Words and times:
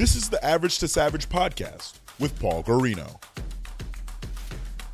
This 0.00 0.16
is 0.16 0.30
the 0.30 0.42
Average 0.42 0.78
to 0.78 0.88
Savage 0.88 1.28
podcast 1.28 1.98
with 2.18 2.40
Paul 2.40 2.62
Guarino. 2.62 3.22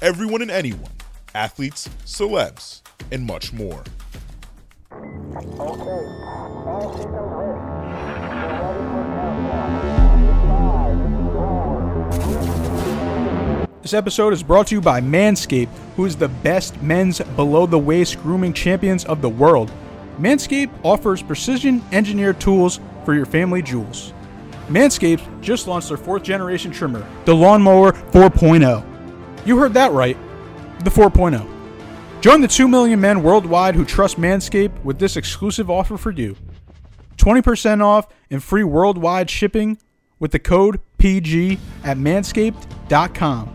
Everyone 0.02 0.42
and 0.42 0.50
anyone, 0.50 0.90
athletes, 1.32 1.88
celebs, 2.04 2.80
and 3.12 3.24
much 3.24 3.52
more. 3.52 3.84
This 13.82 13.94
episode 13.94 14.32
is 14.32 14.42
brought 14.42 14.66
to 14.66 14.74
you 14.74 14.80
by 14.80 15.00
Manscaped, 15.00 15.68
who 15.94 16.04
is 16.04 16.16
the 16.16 16.26
best 16.26 16.82
men's 16.82 17.20
below 17.20 17.66
the 17.66 17.78
waist 17.78 18.20
grooming 18.24 18.52
champions 18.52 19.04
of 19.04 19.22
the 19.22 19.30
world. 19.30 19.70
Manscaped 20.18 20.72
offers 20.82 21.22
precision 21.22 21.80
engineered 21.92 22.40
tools 22.40 22.80
for 23.04 23.14
your 23.14 23.26
family 23.26 23.62
jewels. 23.62 24.12
Manscaped 24.68 25.40
just 25.40 25.68
launched 25.68 25.88
their 25.88 25.96
fourth 25.96 26.22
generation 26.22 26.72
trimmer, 26.72 27.06
the 27.24 27.34
Lawnmower 27.34 27.92
4.0. 27.92 29.46
You 29.46 29.58
heard 29.58 29.74
that 29.74 29.92
right, 29.92 30.16
the 30.82 30.90
4.0. 30.90 31.48
Join 32.20 32.40
the 32.40 32.48
2 32.48 32.66
million 32.66 33.00
men 33.00 33.22
worldwide 33.22 33.76
who 33.76 33.84
trust 33.84 34.16
Manscaped 34.16 34.82
with 34.82 34.98
this 34.98 35.16
exclusive 35.16 35.70
offer 35.70 35.96
for 35.96 36.10
you 36.10 36.36
20% 37.16 37.82
off 37.82 38.08
and 38.30 38.42
free 38.42 38.64
worldwide 38.64 39.30
shipping 39.30 39.78
with 40.18 40.32
the 40.32 40.38
code 40.38 40.80
PG 40.98 41.58
at 41.84 41.96
manscaped.com. 41.96 43.52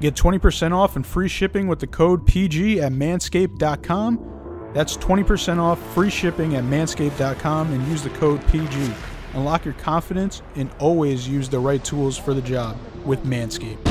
Get 0.00 0.14
20% 0.14 0.72
off 0.72 0.96
and 0.96 1.06
free 1.06 1.28
shipping 1.28 1.66
with 1.66 1.80
the 1.80 1.86
code 1.86 2.26
PG 2.26 2.80
at 2.80 2.92
manscaped.com. 2.92 4.70
That's 4.74 4.96
20% 4.96 5.58
off 5.58 5.94
free 5.94 6.10
shipping 6.10 6.56
at 6.56 6.64
manscaped.com 6.64 7.72
and 7.72 7.86
use 7.88 8.02
the 8.02 8.10
code 8.10 8.46
PG. 8.48 8.92
Unlock 9.34 9.64
your 9.64 9.74
confidence 9.74 10.42
and 10.54 10.70
always 10.78 11.28
use 11.28 11.48
the 11.48 11.58
right 11.58 11.82
tools 11.84 12.16
for 12.16 12.34
the 12.34 12.42
job 12.42 12.76
with 13.04 13.24
Manscaped. 13.24 13.84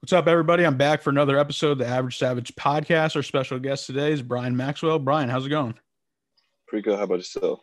What's 0.00 0.12
up, 0.12 0.26
everybody? 0.26 0.66
I'm 0.66 0.76
back 0.76 1.02
for 1.02 1.10
another 1.10 1.38
episode 1.38 1.70
of 1.70 1.78
the 1.78 1.86
Average 1.86 2.18
Savage 2.18 2.52
podcast. 2.56 3.14
Our 3.14 3.22
special 3.22 3.60
guest 3.60 3.86
today 3.86 4.10
is 4.10 4.22
Brian 4.22 4.56
Maxwell. 4.56 4.98
Brian, 4.98 5.28
how's 5.28 5.46
it 5.46 5.50
going? 5.50 5.74
Pretty 6.66 6.82
good. 6.82 6.98
How 6.98 7.04
about 7.04 7.18
yourself? 7.18 7.60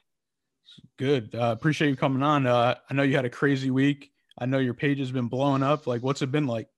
Good. 0.98 1.36
Uh, 1.36 1.54
appreciate 1.58 1.90
you 1.90 1.98
coming 1.98 2.24
on. 2.24 2.48
Uh, 2.48 2.76
I 2.90 2.94
know 2.94 3.04
you 3.04 3.18
had 3.18 3.26
a 3.26 3.30
crazy 3.30 3.70
week. 3.70 4.12
I 4.38 4.46
know 4.46 4.60
your 4.60 4.74
page 4.74 5.00
has 5.00 5.12
been 5.12 5.28
blowing 5.28 5.62
up. 5.62 5.88
Like, 5.88 6.02
what's 6.02 6.22
it 6.22 6.32
been 6.32 6.48
like? 6.48 6.70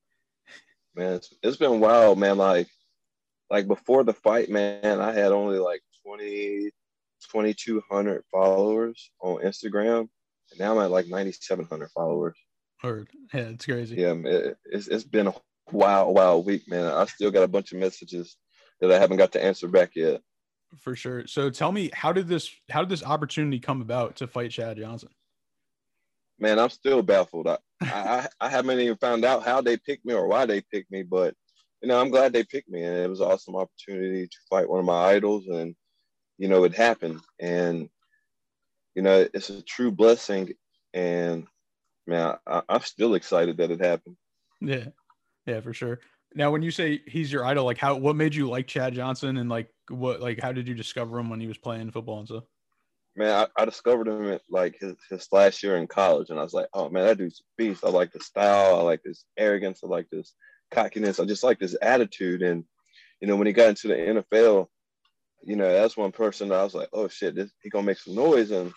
Man, 0.96 1.14
it's, 1.14 1.32
it's 1.44 1.58
been 1.58 1.80
wild, 1.80 2.18
man. 2.18 2.38
Like, 2.38 2.68
like 3.52 3.68
before 3.68 4.04
the 4.04 4.14
fight, 4.14 4.50
man, 4.50 5.02
I 5.02 5.12
had 5.12 5.34
only 5.34 5.60
like 5.60 5.82
20, 6.06 6.72
2,200 7.32 8.24
followers 8.32 9.12
on 9.20 9.44
Instagram. 9.44 10.08
And 10.50 10.60
now 10.60 10.72
I'm 10.72 10.86
at 10.86 10.92
like 10.92 11.08
9,700 11.08 11.92
followers. 11.92 12.38
Heard. 12.80 13.10
Yeah, 13.34 13.42
it's 13.42 13.66
crazy. 13.66 13.98
Yeah, 13.98 14.14
it, 14.14 14.58
it's, 14.66 14.88
it's 14.88 15.04
been 15.04 15.28
a 15.28 15.34
wild, 15.72 16.16
wild 16.16 16.46
week, 16.46 16.68
man. 16.68 16.86
I 16.86 17.06
still 17.06 17.30
got 17.30 17.44
a 17.44 17.48
bunch 17.48 17.74
of 17.74 17.78
messages 17.80 18.38
that 18.80 18.92
I 18.92 18.98
haven't 18.98 19.18
got 19.18 19.34
to 19.34 19.44
answer 19.44 19.68
back 19.68 19.92
yet. 19.96 20.22
For 20.80 20.96
sure. 20.96 21.28
So 21.28 21.50
tell 21.50 21.74
me, 21.74 21.92
how 21.94 22.14
did 22.14 22.30
this 22.30 22.50
how 22.70 22.80
did 22.80 22.90
this 22.90 23.04
opportunity 23.04 23.60
come 23.60 23.82
about 23.82 24.16
to 24.18 24.28
fight 24.28 24.52
Chad 24.52 24.78
Johnson? 24.78 25.10
Man, 26.40 26.58
I'm 26.58 26.70
still 26.70 27.04
baffled. 27.04 27.48
I, 27.50 27.58
I, 27.82 28.28
I 28.40 28.50
haven't 28.50 28.80
even 28.80 28.96
found 28.96 29.26
out 29.26 29.44
how 29.44 29.62
they 29.62 29.76
picked 29.76 30.06
me 30.06 30.14
or 30.14 30.28
why 30.28 30.46
they 30.46 30.62
picked 30.62 30.90
me, 30.90 31.04
but 31.04 31.36
you 31.82 31.88
know, 31.88 32.00
I'm 32.00 32.12
glad 32.12 32.32
they 32.32 32.44
picked 32.44 32.70
me, 32.70 32.84
and 32.84 32.98
it 32.98 33.10
was 33.10 33.22
an 33.22 33.28
awesome 33.28 33.56
opportunity 33.56 34.28
to 34.28 34.38
fight 34.50 34.70
one 34.70 34.80
of 34.80 34.86
my 34.86 35.06
idols, 35.06 35.48
and 35.48 35.76
you 36.38 36.48
know, 36.48 36.64
it 36.64 36.76
happened, 36.76 37.22
and 37.40 37.90
you 38.96 39.02
know, 39.02 39.28
it's 39.34 39.50
a 39.50 39.62
true 39.62 39.92
blessing, 39.92 40.54
and 40.94 41.48
man, 42.06 42.36
I, 42.46 42.62
I'm 42.70 42.82
still 42.82 43.16
excited 43.16 43.58
that 43.58 43.72
it 43.72 43.82
happened. 43.82 44.16
Yeah, 44.60 44.88
yeah, 45.46 45.62
for 45.62 45.74
sure. 45.74 46.00
Now, 46.36 46.52
when 46.52 46.62
you 46.62 46.72
say 46.72 47.02
he's 47.08 47.32
your 47.32 47.46
idol, 47.46 47.66
like 47.66 47.80
how 47.80 47.96
what 47.96 48.16
made 48.16 48.36
you 48.36 48.48
like 48.48 48.68
Chad 48.68 48.94
Johnson, 48.94 49.38
and 49.38 49.50
like 49.50 49.70
what 49.90 50.22
like 50.22 50.40
how 50.40 50.52
did 50.52 50.68
you 50.68 50.76
discover 50.76 51.18
him 51.18 51.30
when 51.30 51.42
he 51.42 51.48
was 51.48 51.58
playing 51.58 51.92
football 51.92 52.20
and 52.20 52.28
stuff? 52.28 52.44
Man, 53.16 53.48
I, 53.58 53.62
I 53.62 53.66
discovered 53.66 54.08
him 54.08 54.32
at 54.32 54.42
like 54.50 54.78
his, 54.80 54.96
his 55.10 55.28
last 55.32 55.64
year 55.64 55.78
in 55.78 55.88
college, 55.88 56.30
and 56.30 56.40
I 56.40 56.44
was 56.44 56.54
like, 56.54 56.68
oh 56.74 56.90
man, 56.90 57.06
that 57.06 57.18
dude's 57.18 57.42
a 57.42 57.44
beast. 57.58 57.84
I 57.84 57.90
like 57.90 58.12
the 58.12 58.20
style, 58.20 58.76
I 58.76 58.84
like 58.84 59.02
this 59.04 59.26
arrogance, 59.38 59.82
I 59.84 59.88
like 59.88 60.10
this 60.12 60.36
cockiness, 60.72 61.20
I 61.20 61.26
just 61.26 61.44
like 61.44 61.60
this 61.60 61.76
attitude. 61.82 62.42
And 62.42 62.64
you 63.20 63.28
know, 63.28 63.36
when 63.36 63.48
he 63.48 63.54
got 63.54 63.70
into 63.70 63.88
the 63.88 63.96
NFL, 63.96 64.68
you 65.44 65.56
know, 65.56 65.72
that's 65.72 65.98
one 65.98 66.12
person 66.12 66.50
that 66.50 66.60
I 66.60 66.64
was 66.64 66.74
like, 66.74 66.90
oh 66.94 67.08
shit, 67.08 67.36
this 67.36 67.52
he 67.62 67.70
gonna 67.70 67.86
make 67.86 68.00
some 68.00 68.16
noise. 68.16 68.52
And 68.52 68.74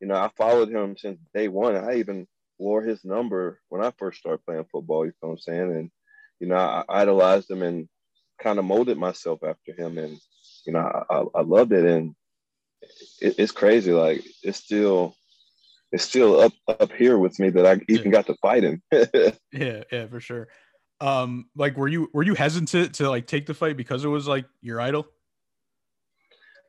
you 0.00 0.06
know, 0.06 0.16
I 0.16 0.30
followed 0.36 0.70
him 0.70 0.96
since 0.96 1.18
day 1.34 1.48
one. 1.48 1.76
I 1.76 1.96
even 1.96 2.26
wore 2.58 2.82
his 2.82 3.04
number 3.04 3.60
when 3.68 3.82
I 3.82 3.92
first 3.98 4.18
started 4.18 4.44
playing 4.44 4.66
football. 4.70 5.04
You 5.04 5.12
know 5.22 5.28
what 5.28 5.32
I'm 5.34 5.38
saying? 5.38 5.72
And 5.72 5.90
you 6.40 6.48
know, 6.48 6.56
I 6.56 6.84
idolized 6.88 7.50
him 7.50 7.62
and 7.62 7.88
kind 8.38 8.58
of 8.58 8.64
molded 8.64 8.98
myself 8.98 9.40
after 9.42 9.72
him. 9.72 9.98
And 9.98 10.18
you 10.66 10.72
know, 10.72 11.04
I, 11.10 11.24
I 11.38 11.42
loved 11.42 11.72
it, 11.72 11.84
and 11.84 12.14
it, 13.20 13.36
it's 13.38 13.52
crazy. 13.52 13.92
Like 13.92 14.24
it's 14.42 14.58
still, 14.58 15.14
it's 15.92 16.04
still 16.04 16.40
up 16.40 16.52
up 16.68 16.92
here 16.92 17.18
with 17.18 17.38
me 17.38 17.50
that 17.50 17.66
I 17.66 17.80
even 17.88 18.10
got 18.10 18.26
to 18.26 18.34
fight 18.42 18.64
him. 18.64 18.82
yeah, 18.92 19.84
yeah, 19.92 20.06
for 20.06 20.20
sure. 20.20 20.48
Um, 21.00 21.46
like, 21.54 21.76
were 21.76 21.88
you 21.88 22.08
were 22.12 22.22
you 22.22 22.34
hesitant 22.34 22.94
to 22.96 23.10
like 23.10 23.26
take 23.26 23.46
the 23.46 23.54
fight 23.54 23.76
because 23.76 24.04
it 24.04 24.08
was 24.08 24.26
like 24.26 24.46
your 24.60 24.80
idol? 24.80 25.06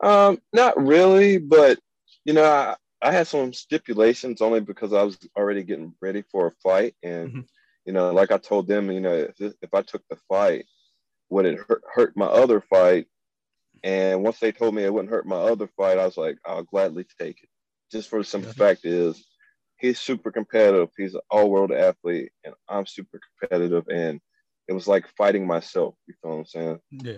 Um, 0.02 0.42
not 0.54 0.78
really, 0.78 1.38
but 1.38 1.80
you 2.26 2.34
know, 2.34 2.44
I, 2.44 2.76
I 3.02 3.12
had 3.12 3.28
some 3.28 3.54
stipulations 3.54 4.42
only 4.42 4.60
because 4.60 4.94
I 4.94 5.04
was 5.04 5.18
already 5.38 5.64
getting 5.64 5.94
ready 6.02 6.24
for 6.32 6.48
a 6.48 6.52
fight, 6.64 6.96
and 7.04 7.30
mm-hmm. 7.30 7.40
you 7.86 7.94
know, 7.94 8.12
like 8.12 8.32
I 8.32 8.38
told 8.38 8.68
them, 8.68 8.92
you 8.92 9.00
know, 9.00 9.14
if, 9.40 9.54
if 9.62 9.74
I 9.74 9.82
took 9.82 10.04
the 10.10 10.18
fight, 10.28 10.66
would 11.30 11.46
it 11.46 11.60
hurt, 11.68 11.82
hurt 11.94 12.18
my 12.18 12.26
other 12.26 12.62
fight? 12.62 13.08
And 13.84 14.24
once 14.24 14.40
they 14.40 14.52
told 14.52 14.76
me 14.76 14.84
it 14.84 14.94
wouldn't 14.94 15.12
hurt 15.12 15.28
my 15.28 15.38
other 15.38 15.70
fight, 15.78 16.00
I 16.00 16.06
was 16.06 16.18
like, 16.18 16.38
I'll 16.46 16.64
gladly 16.64 17.06
take 17.20 17.44
it. 17.44 17.50
Just 17.92 18.10
for 18.10 18.20
the 18.20 18.26
simple 18.26 18.52
yeah. 18.58 18.66
fact 18.66 18.86
is, 18.86 19.26
he's 19.80 20.00
super 20.00 20.32
competitive. 20.32 20.90
He's 20.98 21.16
an 21.16 21.22
all-world 21.30 21.72
athlete, 21.72 22.32
and 22.44 22.54
I'm 22.68 22.86
super 22.86 23.20
competitive. 23.40 23.88
And 23.90 24.20
it 24.68 24.74
was 24.74 24.88
like 24.88 25.08
fighting 25.18 25.46
myself. 25.46 25.96
You 26.08 26.14
feel 26.22 26.32
what 26.32 26.38
I'm 26.38 26.46
saying? 26.46 26.80
Yeah, 26.92 27.18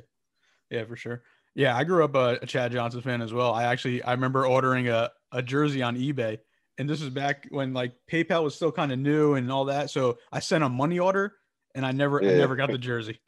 yeah, 0.70 0.86
for 0.86 0.96
sure. 0.96 1.24
Yeah, 1.56 1.76
I 1.76 1.84
grew 1.84 2.04
up 2.04 2.16
a, 2.16 2.40
a 2.42 2.46
Chad 2.46 2.72
Johnson 2.72 3.02
fan 3.02 3.22
as 3.22 3.34
well. 3.34 3.54
I 3.54 3.64
actually 3.66 4.04
I 4.04 4.12
remember 4.12 4.46
ordering 4.46 4.88
a, 4.88 5.10
a 5.32 5.42
jersey 5.42 5.82
on 5.82 5.98
eBay, 5.98 6.38
and 6.78 6.90
this 6.90 7.02
was 7.02 7.10
back 7.10 7.48
when 7.50 7.74
like 7.74 7.94
PayPal 8.12 8.44
was 8.44 8.56
still 8.56 8.72
kind 8.72 8.92
of 8.92 9.00
new 9.00 9.34
and 9.34 9.52
all 9.52 9.66
that. 9.66 9.90
So 9.90 10.18
I 10.32 10.40
sent 10.40 10.64
a 10.64 10.70
money 10.70 11.00
order, 11.00 11.34
and 11.76 11.86
I 11.86 11.92
never 11.92 12.22
yeah. 12.22 12.32
I 12.32 12.34
never 12.36 12.56
got 12.56 12.72
the 12.72 12.78
jersey. 12.78 13.20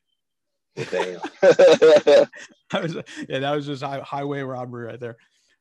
Damn. 0.76 1.20
I 1.44 2.80
was 2.80 2.96
yeah, 3.28 3.40
that 3.40 3.52
was 3.56 3.66
just 3.66 3.84
highway 3.84 4.42
robbery 4.42 4.86
right 4.86 5.00
there. 5.00 5.18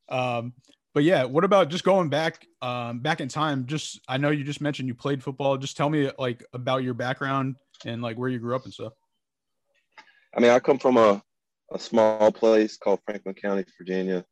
Um, 0.08 0.52
but 0.92 1.04
yeah, 1.04 1.24
what 1.24 1.44
about 1.44 1.68
just 1.68 1.84
going 1.84 2.08
back 2.08 2.46
um, 2.62 3.00
back 3.00 3.20
in 3.20 3.28
time? 3.28 3.66
Just 3.66 4.00
I 4.08 4.16
know 4.16 4.30
you 4.30 4.44
just 4.44 4.60
mentioned 4.60 4.88
you 4.88 4.94
played 4.94 5.22
football. 5.22 5.56
Just 5.56 5.76
tell 5.76 5.88
me 5.88 6.10
like 6.18 6.44
about 6.52 6.82
your 6.82 6.94
background 6.94 7.56
and 7.84 8.02
like 8.02 8.16
where 8.16 8.28
you 8.28 8.38
grew 8.38 8.56
up 8.56 8.64
and 8.64 8.74
stuff. 8.74 8.92
I 10.36 10.40
mean, 10.40 10.50
I 10.50 10.58
come 10.58 10.78
from 10.78 10.96
a, 10.96 11.22
a 11.72 11.78
small 11.78 12.32
place 12.32 12.76
called 12.76 13.00
Franklin 13.04 13.34
County, 13.34 13.64
Virginia, 13.78 14.24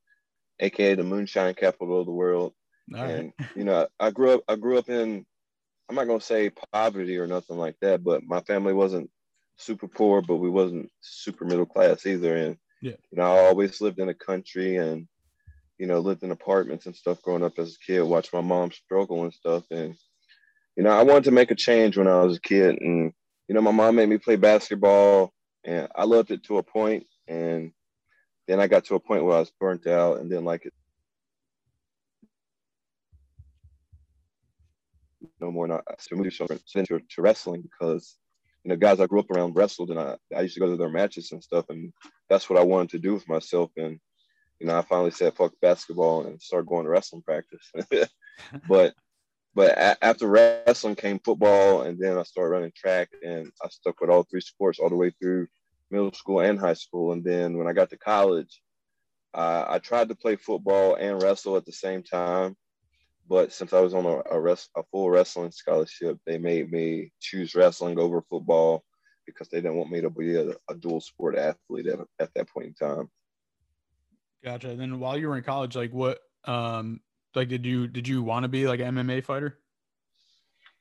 aka 0.60 0.94
the 0.94 1.04
moonshine 1.04 1.54
capital 1.54 2.00
of 2.00 2.06
the 2.06 2.12
world. 2.12 2.54
And 2.94 3.32
you 3.54 3.64
know, 3.64 3.86
I 4.00 4.10
grew 4.10 4.34
up 4.34 4.42
I 4.48 4.56
grew 4.56 4.78
up 4.78 4.88
in 4.88 5.24
I'm 5.88 5.94
not 5.94 6.06
gonna 6.06 6.20
say 6.20 6.50
poverty 6.72 7.18
or 7.18 7.26
nothing 7.26 7.56
like 7.56 7.76
that, 7.82 8.02
but 8.02 8.24
my 8.24 8.40
family 8.40 8.72
wasn't 8.72 9.10
super 9.56 9.86
poor, 9.86 10.22
but 10.22 10.36
we 10.36 10.50
wasn't 10.50 10.90
super 11.00 11.44
middle 11.44 11.66
class 11.66 12.04
either. 12.04 12.34
And 12.36 12.56
yeah, 12.82 12.96
you 13.10 13.18
know, 13.18 13.24
I 13.24 13.46
always 13.46 13.80
lived 13.80 14.00
in 14.00 14.08
the 14.08 14.14
country 14.14 14.76
and 14.76 15.06
you 15.78 15.86
know 15.86 16.00
lived 16.00 16.22
in 16.22 16.30
apartments 16.30 16.86
and 16.86 16.96
stuff 16.96 17.22
growing 17.22 17.44
up 17.44 17.58
as 17.58 17.74
a 17.74 17.86
kid. 17.86 18.02
Watched 18.02 18.32
my 18.32 18.40
mom 18.40 18.70
struggle 18.72 19.22
and 19.22 19.32
stuff, 19.32 19.64
and 19.70 19.94
you 20.76 20.84
know, 20.84 20.90
I 20.90 21.02
wanted 21.02 21.24
to 21.24 21.32
make 21.32 21.50
a 21.50 21.56
change 21.56 21.96
when 21.96 22.06
I 22.06 22.22
was 22.22 22.36
a 22.36 22.40
kid. 22.40 22.80
And 22.80 23.12
you 23.48 23.54
know, 23.54 23.60
my 23.60 23.72
mom 23.72 23.96
made 23.96 24.08
me 24.08 24.18
play 24.18 24.36
basketball, 24.36 25.32
and 25.64 25.88
I 25.94 26.04
loved 26.04 26.30
it 26.30 26.44
to 26.44 26.58
a 26.58 26.62
point. 26.62 27.06
And 27.26 27.72
then 28.46 28.60
I 28.60 28.68
got 28.68 28.84
to 28.86 28.94
a 28.94 29.00
point 29.00 29.24
where 29.24 29.36
I 29.36 29.40
was 29.40 29.52
burnt 29.60 29.86
out 29.86 30.18
and 30.18 30.30
didn't 30.30 30.44
like 30.44 30.66
it 30.66 30.72
no 35.40 35.50
more. 35.50 35.66
Not 35.66 35.84
so 35.98 36.16
moved 36.16 36.36
to, 36.36 36.58
to 36.76 37.22
wrestling 37.22 37.62
because 37.62 38.16
you 38.64 38.70
know, 38.70 38.76
guys 38.76 39.00
I 39.00 39.06
grew 39.06 39.20
up 39.20 39.30
around 39.30 39.56
wrestled 39.56 39.90
and 39.90 39.98
I, 39.98 40.16
I 40.36 40.42
used 40.42 40.54
to 40.54 40.60
go 40.60 40.68
to 40.68 40.76
their 40.76 40.90
matches 40.90 41.32
and 41.32 41.42
stuff. 41.42 41.66
And 41.70 41.92
that's 42.28 42.50
what 42.50 42.58
I 42.58 42.62
wanted 42.62 42.90
to 42.90 42.98
do 42.98 43.14
with 43.14 43.28
myself. 43.28 43.70
And, 43.76 43.98
you 44.60 44.66
know, 44.66 44.78
I 44.78 44.82
finally 44.82 45.10
said, 45.10 45.34
fuck 45.34 45.52
basketball 45.60 46.26
and 46.26 46.40
started 46.40 46.68
going 46.68 46.84
to 46.84 46.90
wrestling 46.90 47.22
practice. 47.22 47.72
but, 48.68 48.94
but 49.54 49.70
a- 49.78 50.04
after 50.04 50.26
wrestling 50.28 50.96
came 50.96 51.18
football 51.20 51.82
and 51.82 51.98
then 51.98 52.18
I 52.18 52.22
started 52.24 52.50
running 52.50 52.72
track 52.76 53.08
and 53.22 53.50
I 53.62 53.68
stuck 53.68 54.00
with 54.00 54.10
all 54.10 54.24
three 54.24 54.40
sports 54.40 54.78
all 54.78 54.90
the 54.90 54.96
way 54.96 55.10
through 55.10 55.48
middle 55.90 56.12
school 56.12 56.40
and 56.40 56.58
high 56.58 56.74
school. 56.74 57.12
And 57.12 57.24
then 57.24 57.56
when 57.56 57.68
I 57.68 57.72
got 57.72 57.90
to 57.90 57.98
college, 57.98 58.60
Uh, 59.34 59.64
I 59.68 59.78
tried 59.78 60.08
to 60.08 60.14
play 60.14 60.36
football 60.36 60.96
and 60.96 61.22
wrestle 61.22 61.56
at 61.56 61.64
the 61.66 61.72
same 61.72 62.02
time, 62.02 62.56
but 63.28 63.52
since 63.52 63.72
I 63.74 63.80
was 63.80 63.92
on 63.94 64.06
a 64.06 64.16
a, 64.36 64.52
a 64.80 64.82
full 64.90 65.10
wrestling 65.10 65.52
scholarship, 65.52 66.16
they 66.24 66.38
made 66.38 66.72
me 66.72 67.12
choose 67.20 67.54
wrestling 67.54 67.98
over 67.98 68.22
football 68.22 68.82
because 69.26 69.48
they 69.50 69.60
didn't 69.60 69.76
want 69.76 69.90
me 69.90 70.00
to 70.00 70.10
be 70.10 70.34
a, 70.36 70.56
a 70.72 70.74
dual 70.74 71.00
sport 71.00 71.36
athlete 71.36 71.88
at, 71.92 72.00
at 72.18 72.30
that 72.34 72.48
point 72.48 72.68
in 72.68 72.74
time. 72.74 73.08
Gotcha. 74.44 74.70
And 74.70 74.80
then 74.80 75.00
while 75.00 75.18
you 75.18 75.28
were 75.28 75.36
in 75.36 75.42
college, 75.42 75.76
like 75.76 75.92
what, 75.92 76.20
um, 76.44 77.00
like 77.34 77.48
did 77.48 77.66
you 77.66 77.86
did 77.86 78.08
you 78.08 78.22
want 78.22 78.44
to 78.44 78.48
be 78.48 78.66
like 78.66 78.80
an 78.80 78.94
MMA 78.94 79.24
fighter? 79.24 79.58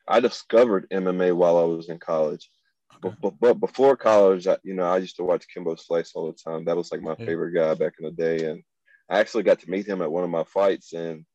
I 0.07 0.19
discovered 0.19 0.89
MMA 0.89 1.35
while 1.35 1.57
I 1.57 1.63
was 1.63 1.89
in 1.89 1.99
college. 1.99 2.49
Okay. 2.95 3.15
But, 3.21 3.21
but, 3.21 3.39
but 3.39 3.53
before 3.55 3.97
college, 3.97 4.47
I, 4.47 4.57
you 4.63 4.73
know, 4.73 4.85
I 4.85 4.97
used 4.97 5.17
to 5.17 5.23
watch 5.23 5.45
Kimbo 5.53 5.75
Slice 5.75 6.13
all 6.15 6.31
the 6.31 6.37
time. 6.37 6.65
That 6.65 6.77
was 6.77 6.91
like 6.91 7.01
my 7.01 7.15
Yeah. 7.19 7.25
favorite 7.25 7.53
guy 7.53 7.73
back 7.73 7.93
in 7.99 8.05
the 8.05 8.11
day. 8.11 8.45
And 8.49 8.63
I 9.09 9.19
actually 9.19 9.43
got 9.43 9.59
to 9.59 9.69
meet 9.69 9.85
him 9.87 10.01
at 10.01 10.11
one 10.11 10.23
of 10.23 10.29
my 10.29 10.43
fights, 10.45 10.93
and 10.93 11.25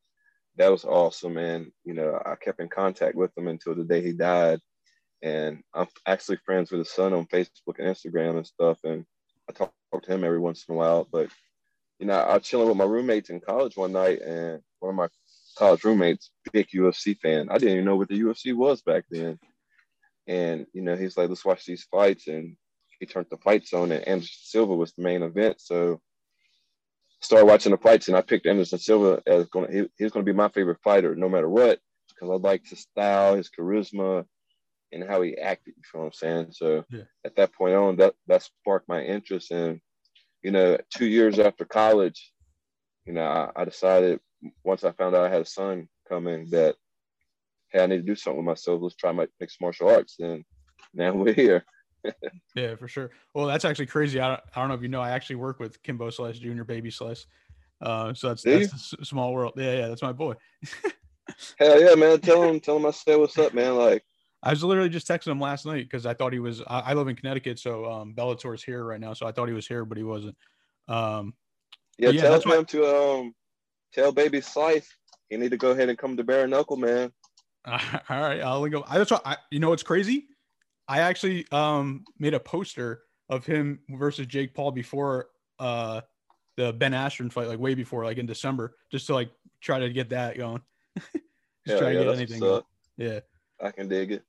that 0.56 0.70
was 0.70 0.84
awesome. 0.84 1.36
And, 1.36 1.70
you 1.84 1.94
know, 1.94 2.20
I 2.24 2.36
kept 2.36 2.60
in 2.60 2.68
contact 2.68 3.14
with 3.14 3.36
him 3.36 3.48
until 3.48 3.74
the 3.74 3.84
day 3.84 4.02
he 4.02 4.12
died. 4.12 4.60
And 5.22 5.62
I'm 5.74 5.88
actually 6.06 6.38
friends 6.38 6.70
with 6.70 6.80
his 6.80 6.90
son 6.90 7.12
on 7.12 7.26
Facebook 7.26 7.78
and 7.78 7.88
Instagram 7.88 8.36
and 8.38 8.46
stuff. 8.46 8.78
And 8.84 9.04
I 9.48 9.52
talk, 9.52 9.72
talk 9.92 10.02
to 10.02 10.12
him 10.12 10.24
every 10.24 10.40
once 10.40 10.64
in 10.68 10.74
a 10.74 10.78
while. 10.78 11.06
But, 11.10 11.30
you 12.02 12.08
know, 12.08 12.14
I 12.14 12.34
was 12.34 12.42
chilling 12.42 12.66
with 12.66 12.76
my 12.76 12.84
roommates 12.84 13.30
in 13.30 13.38
college 13.40 13.76
one 13.76 13.92
night, 13.92 14.20
and 14.22 14.60
one 14.80 14.90
of 14.90 14.96
my 14.96 15.06
college 15.56 15.84
roommates, 15.84 16.32
big 16.52 16.66
UFC 16.74 17.16
fan. 17.16 17.48
I 17.48 17.58
didn't 17.58 17.74
even 17.74 17.84
know 17.84 17.94
what 17.94 18.08
the 18.08 18.20
UFC 18.20 18.56
was 18.56 18.82
back 18.82 19.04
then. 19.08 19.38
And, 20.26 20.66
you 20.72 20.82
know, 20.82 20.96
he's 20.96 21.16
like, 21.16 21.28
let's 21.28 21.44
watch 21.44 21.64
these 21.64 21.84
fights. 21.84 22.26
And 22.26 22.56
he 22.98 23.06
turned 23.06 23.26
the 23.30 23.36
fights 23.36 23.72
on, 23.72 23.92
and 23.92 24.02
Anderson 24.08 24.34
Silva 24.42 24.74
was 24.74 24.92
the 24.94 25.02
main 25.04 25.22
event. 25.22 25.60
So 25.60 26.00
started 27.20 27.46
watching 27.46 27.70
the 27.70 27.78
fights, 27.78 28.08
and 28.08 28.16
I 28.16 28.20
picked 28.22 28.46
Anderson 28.46 28.80
Silva 28.80 29.22
as 29.24 29.46
going 29.46 29.68
to, 29.68 29.72
he, 29.72 29.88
he 29.96 30.02
was 30.02 30.12
going 30.12 30.26
to 30.26 30.32
be 30.32 30.36
my 30.36 30.48
favorite 30.48 30.80
fighter 30.82 31.14
no 31.14 31.28
matter 31.28 31.48
what, 31.48 31.78
because 32.08 32.30
I 32.30 32.34
liked 32.34 32.68
his 32.68 32.80
style, 32.80 33.36
his 33.36 33.48
charisma, 33.48 34.24
and 34.90 35.08
how 35.08 35.22
he 35.22 35.38
acted. 35.38 35.74
You 35.76 35.82
feel 35.84 36.00
what 36.00 36.06
I'm 36.08 36.12
saying? 36.14 36.46
So 36.50 36.84
Yeah. 36.90 37.02
at 37.24 37.36
that 37.36 37.52
point 37.52 37.76
on, 37.76 37.94
that, 37.98 38.14
that 38.26 38.42
sparked 38.42 38.88
my 38.88 39.04
interest. 39.04 39.52
And, 39.52 39.80
you 40.42 40.50
know, 40.50 40.76
two 40.90 41.06
years 41.06 41.38
after 41.38 41.64
college, 41.64 42.32
you 43.06 43.12
know, 43.12 43.24
I, 43.24 43.50
I 43.56 43.64
decided 43.64 44.20
once 44.64 44.84
I 44.84 44.92
found 44.92 45.14
out 45.14 45.24
I 45.24 45.30
had 45.32 45.42
a 45.42 45.46
son 45.46 45.88
coming 46.08 46.48
that, 46.50 46.76
hey, 47.70 47.82
I 47.82 47.86
need 47.86 47.98
to 47.98 48.02
do 48.02 48.16
something 48.16 48.38
with 48.38 48.46
myself. 48.46 48.82
Let's 48.82 48.96
try 48.96 49.12
my 49.12 49.28
mixed 49.40 49.60
martial 49.60 49.88
arts. 49.88 50.16
And 50.18 50.44
now 50.94 51.12
we're 51.14 51.32
here. 51.34 51.64
Yeah, 52.54 52.76
for 52.76 52.86
sure. 52.86 53.12
Well, 53.32 53.46
that's 53.46 53.64
actually 53.64 53.86
crazy. 53.86 54.20
I 54.20 54.28
don't, 54.28 54.40
I 54.54 54.60
don't 54.60 54.68
know 54.68 54.74
if 54.74 54.82
you 54.82 54.88
know, 54.88 55.00
I 55.00 55.10
actually 55.10 55.36
work 55.36 55.58
with 55.58 55.82
Kimbo 55.82 56.10
Slice 56.10 56.38
Junior, 56.38 56.64
Baby 56.64 56.90
Slice. 56.90 57.24
Uh, 57.80 58.12
so 58.12 58.28
that's 58.28 58.42
that's 58.42 58.72
a 58.72 58.74
s- 58.74 58.94
small 59.08 59.32
world. 59.32 59.54
Yeah, 59.56 59.72
yeah, 59.72 59.88
that's 59.88 60.02
my 60.02 60.12
boy. 60.12 60.34
Hell 61.58 61.80
yeah, 61.80 61.94
man. 61.94 62.20
Tell 62.20 62.42
him, 62.42 62.60
tell 62.60 62.76
him 62.76 62.84
I 62.84 62.90
said 62.90 63.16
what's 63.16 63.38
up, 63.38 63.54
man. 63.54 63.76
Like, 63.76 64.04
I 64.42 64.50
was 64.50 64.64
literally 64.64 64.88
just 64.88 65.06
texting 65.06 65.30
him 65.30 65.40
last 65.40 65.66
night 65.66 65.84
because 65.84 66.04
I 66.04 66.14
thought 66.14 66.32
he 66.32 66.40
was. 66.40 66.62
I, 66.66 66.80
I 66.80 66.94
live 66.94 67.08
in 67.08 67.16
Connecticut, 67.16 67.58
so 67.58 67.90
um, 67.90 68.14
Bellator's 68.14 68.62
here 68.62 68.84
right 68.84 69.00
now, 69.00 69.12
so 69.14 69.26
I 69.26 69.32
thought 69.32 69.48
he 69.48 69.54
was 69.54 69.66
here, 69.68 69.84
but 69.84 69.96
he 69.96 70.04
wasn't. 70.04 70.36
Um, 70.88 71.34
yeah, 71.98 72.10
Yeah, 72.10 72.38
tell 72.38 72.58
him 72.58 72.64
to 72.66 72.86
um 72.86 73.34
tell 73.92 74.10
baby 74.10 74.40
Slice 74.40 74.88
he 75.30 75.36
need 75.36 75.50
to 75.50 75.56
go 75.56 75.70
ahead 75.70 75.88
and 75.88 75.96
come 75.96 76.16
to 76.16 76.24
Bare 76.24 76.46
Knuckle, 76.46 76.76
man. 76.76 77.12
all 77.66 77.78
right, 78.10 78.40
I'll 78.40 78.60
link 78.60 78.74
up. 78.74 78.84
I, 78.86 78.98
that's 78.98 79.10
what 79.10 79.22
I, 79.24 79.36
you 79.50 79.60
know. 79.60 79.70
What's 79.70 79.82
crazy? 79.82 80.26
I 80.88 81.00
actually 81.00 81.46
um 81.52 82.04
made 82.18 82.34
a 82.34 82.40
poster 82.40 83.02
of 83.28 83.46
him 83.46 83.80
versus 83.88 84.26
Jake 84.26 84.54
Paul 84.54 84.72
before 84.72 85.28
uh 85.58 86.00
the 86.56 86.72
Ben 86.72 86.92
Askren 86.92 87.32
fight, 87.32 87.48
like 87.48 87.58
way 87.58 87.74
before, 87.74 88.04
like 88.04 88.18
in 88.18 88.26
December, 88.26 88.74
just 88.90 89.06
to 89.06 89.14
like 89.14 89.30
try 89.60 89.78
to 89.78 89.88
get 89.90 90.10
that 90.10 90.36
going. 90.36 90.60
just 90.96 91.14
Hell 91.66 91.78
try 91.78 91.88
to 91.88 91.94
yeah, 91.94 92.00
get 92.00 92.06
that's 92.06 92.18
anything. 92.18 92.40
what's 92.40 92.40
Going. 92.40 92.58
up. 92.58 92.66
Yeah. 92.98 93.20
I 93.62 93.70
can 93.70 93.88
dig 93.88 94.12
it. 94.12 94.24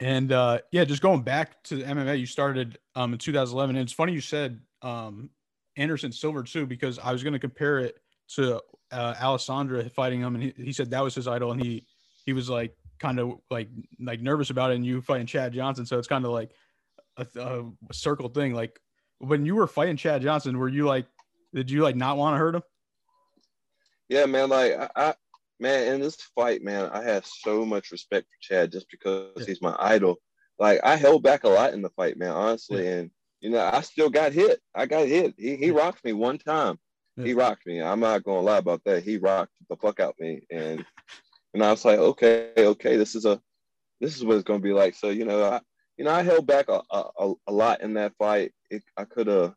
And 0.00 0.30
uh, 0.32 0.58
yeah, 0.72 0.84
just 0.84 1.02
going 1.02 1.22
back 1.22 1.62
to 1.64 1.76
the 1.76 1.84
MMA, 1.84 2.18
you 2.18 2.26
started 2.26 2.78
um, 2.94 3.12
in 3.12 3.18
2011. 3.18 3.76
And 3.76 3.82
it's 3.82 3.92
funny 3.92 4.12
you 4.12 4.20
said 4.20 4.60
um, 4.82 5.30
Anderson 5.76 6.12
Silva 6.12 6.42
too, 6.42 6.66
because 6.66 6.98
I 6.98 7.12
was 7.12 7.22
going 7.22 7.32
to 7.32 7.38
compare 7.38 7.78
it 7.78 7.98
to 8.34 8.60
uh, 8.90 9.14
Adesanya 9.14 9.90
fighting 9.92 10.20
him, 10.20 10.34
and 10.34 10.44
he, 10.44 10.54
he 10.56 10.72
said 10.72 10.90
that 10.90 11.02
was 11.02 11.14
his 11.14 11.28
idol, 11.28 11.52
and 11.52 11.62
he 11.62 11.86
he 12.24 12.32
was 12.32 12.48
like 12.48 12.76
kind 12.98 13.18
of 13.18 13.34
like 13.50 13.68
like 14.00 14.20
nervous 14.20 14.50
about 14.50 14.70
it, 14.70 14.76
and 14.76 14.86
you 14.86 15.00
fighting 15.02 15.26
Chad 15.26 15.52
Johnson, 15.52 15.86
so 15.86 15.98
it's 15.98 16.08
kind 16.08 16.24
of 16.24 16.32
like 16.32 16.50
a, 17.16 17.26
a 17.36 17.94
circle 17.94 18.28
thing. 18.28 18.54
Like 18.54 18.78
when 19.18 19.44
you 19.44 19.54
were 19.54 19.66
fighting 19.66 19.96
Chad 19.96 20.22
Johnson, 20.22 20.58
were 20.58 20.68
you 20.68 20.86
like, 20.86 21.06
did 21.54 21.70
you 21.70 21.82
like 21.82 21.96
not 21.96 22.16
want 22.16 22.34
to 22.34 22.38
hurt 22.38 22.54
him? 22.54 22.62
Yeah, 24.08 24.26
man. 24.26 24.48
Like 24.48 24.72
I, 24.78 24.88
I 24.96 25.14
man, 25.60 25.94
in 25.94 26.00
this 26.00 26.16
fight, 26.34 26.62
man, 26.62 26.90
I 26.90 27.02
had 27.02 27.24
so 27.24 27.64
much 27.64 27.90
respect 27.90 28.26
for 28.28 28.36
Chad 28.40 28.72
just 28.72 28.88
because 28.90 29.32
Yeah. 29.36 29.44
he's 29.46 29.62
my 29.62 29.76
idol. 29.78 30.16
Like 30.58 30.80
I 30.84 30.96
held 30.96 31.22
back 31.22 31.44
a 31.44 31.48
lot 31.48 31.72
in 31.74 31.82
the 31.82 31.90
fight, 31.90 32.16
man, 32.16 32.30
honestly. 32.32 32.86
And 32.88 33.10
you 33.40 33.50
know, 33.50 33.62
I 33.64 33.80
still 33.82 34.10
got 34.10 34.32
hit. 34.32 34.60
I 34.74 34.86
got 34.86 35.06
hit. 35.06 35.34
He 35.38 35.56
he 35.56 35.66
Yeah. 35.66 35.72
rocked 35.72 36.04
me 36.04 36.12
one 36.12 36.38
time. 36.38 36.78
He 37.24 37.34
rocked 37.34 37.66
me. 37.66 37.82
I'm 37.82 38.00
not 38.00 38.24
gonna 38.24 38.40
lie 38.40 38.58
about 38.58 38.82
that. 38.84 39.02
He 39.02 39.16
rocked 39.18 39.52
the 39.68 39.76
fuck 39.76 40.00
out 40.00 40.16
me. 40.20 40.46
And 40.50 40.84
and 41.54 41.62
I 41.62 41.70
was 41.70 41.84
like, 41.84 41.98
okay, 41.98 42.52
okay, 42.58 42.96
this 42.96 43.14
is 43.14 43.24
a 43.24 43.40
this 44.00 44.16
is 44.16 44.24
what 44.24 44.34
it's 44.36 44.44
gonna 44.44 44.60
be 44.60 44.72
like. 44.72 44.94
So, 44.94 45.10
you 45.10 45.24
know, 45.24 45.42
I 45.44 45.60
you 45.96 46.04
know, 46.04 46.10
I 46.12 46.22
held 46.22 46.46
back 46.46 46.68
a, 46.68 46.82
a, 46.90 47.34
a 47.46 47.52
lot 47.52 47.80
in 47.80 47.94
that 47.94 48.14
fight. 48.18 48.52
It, 48.70 48.82
I 48.96 49.04
could 49.04 49.26
have, 49.28 49.54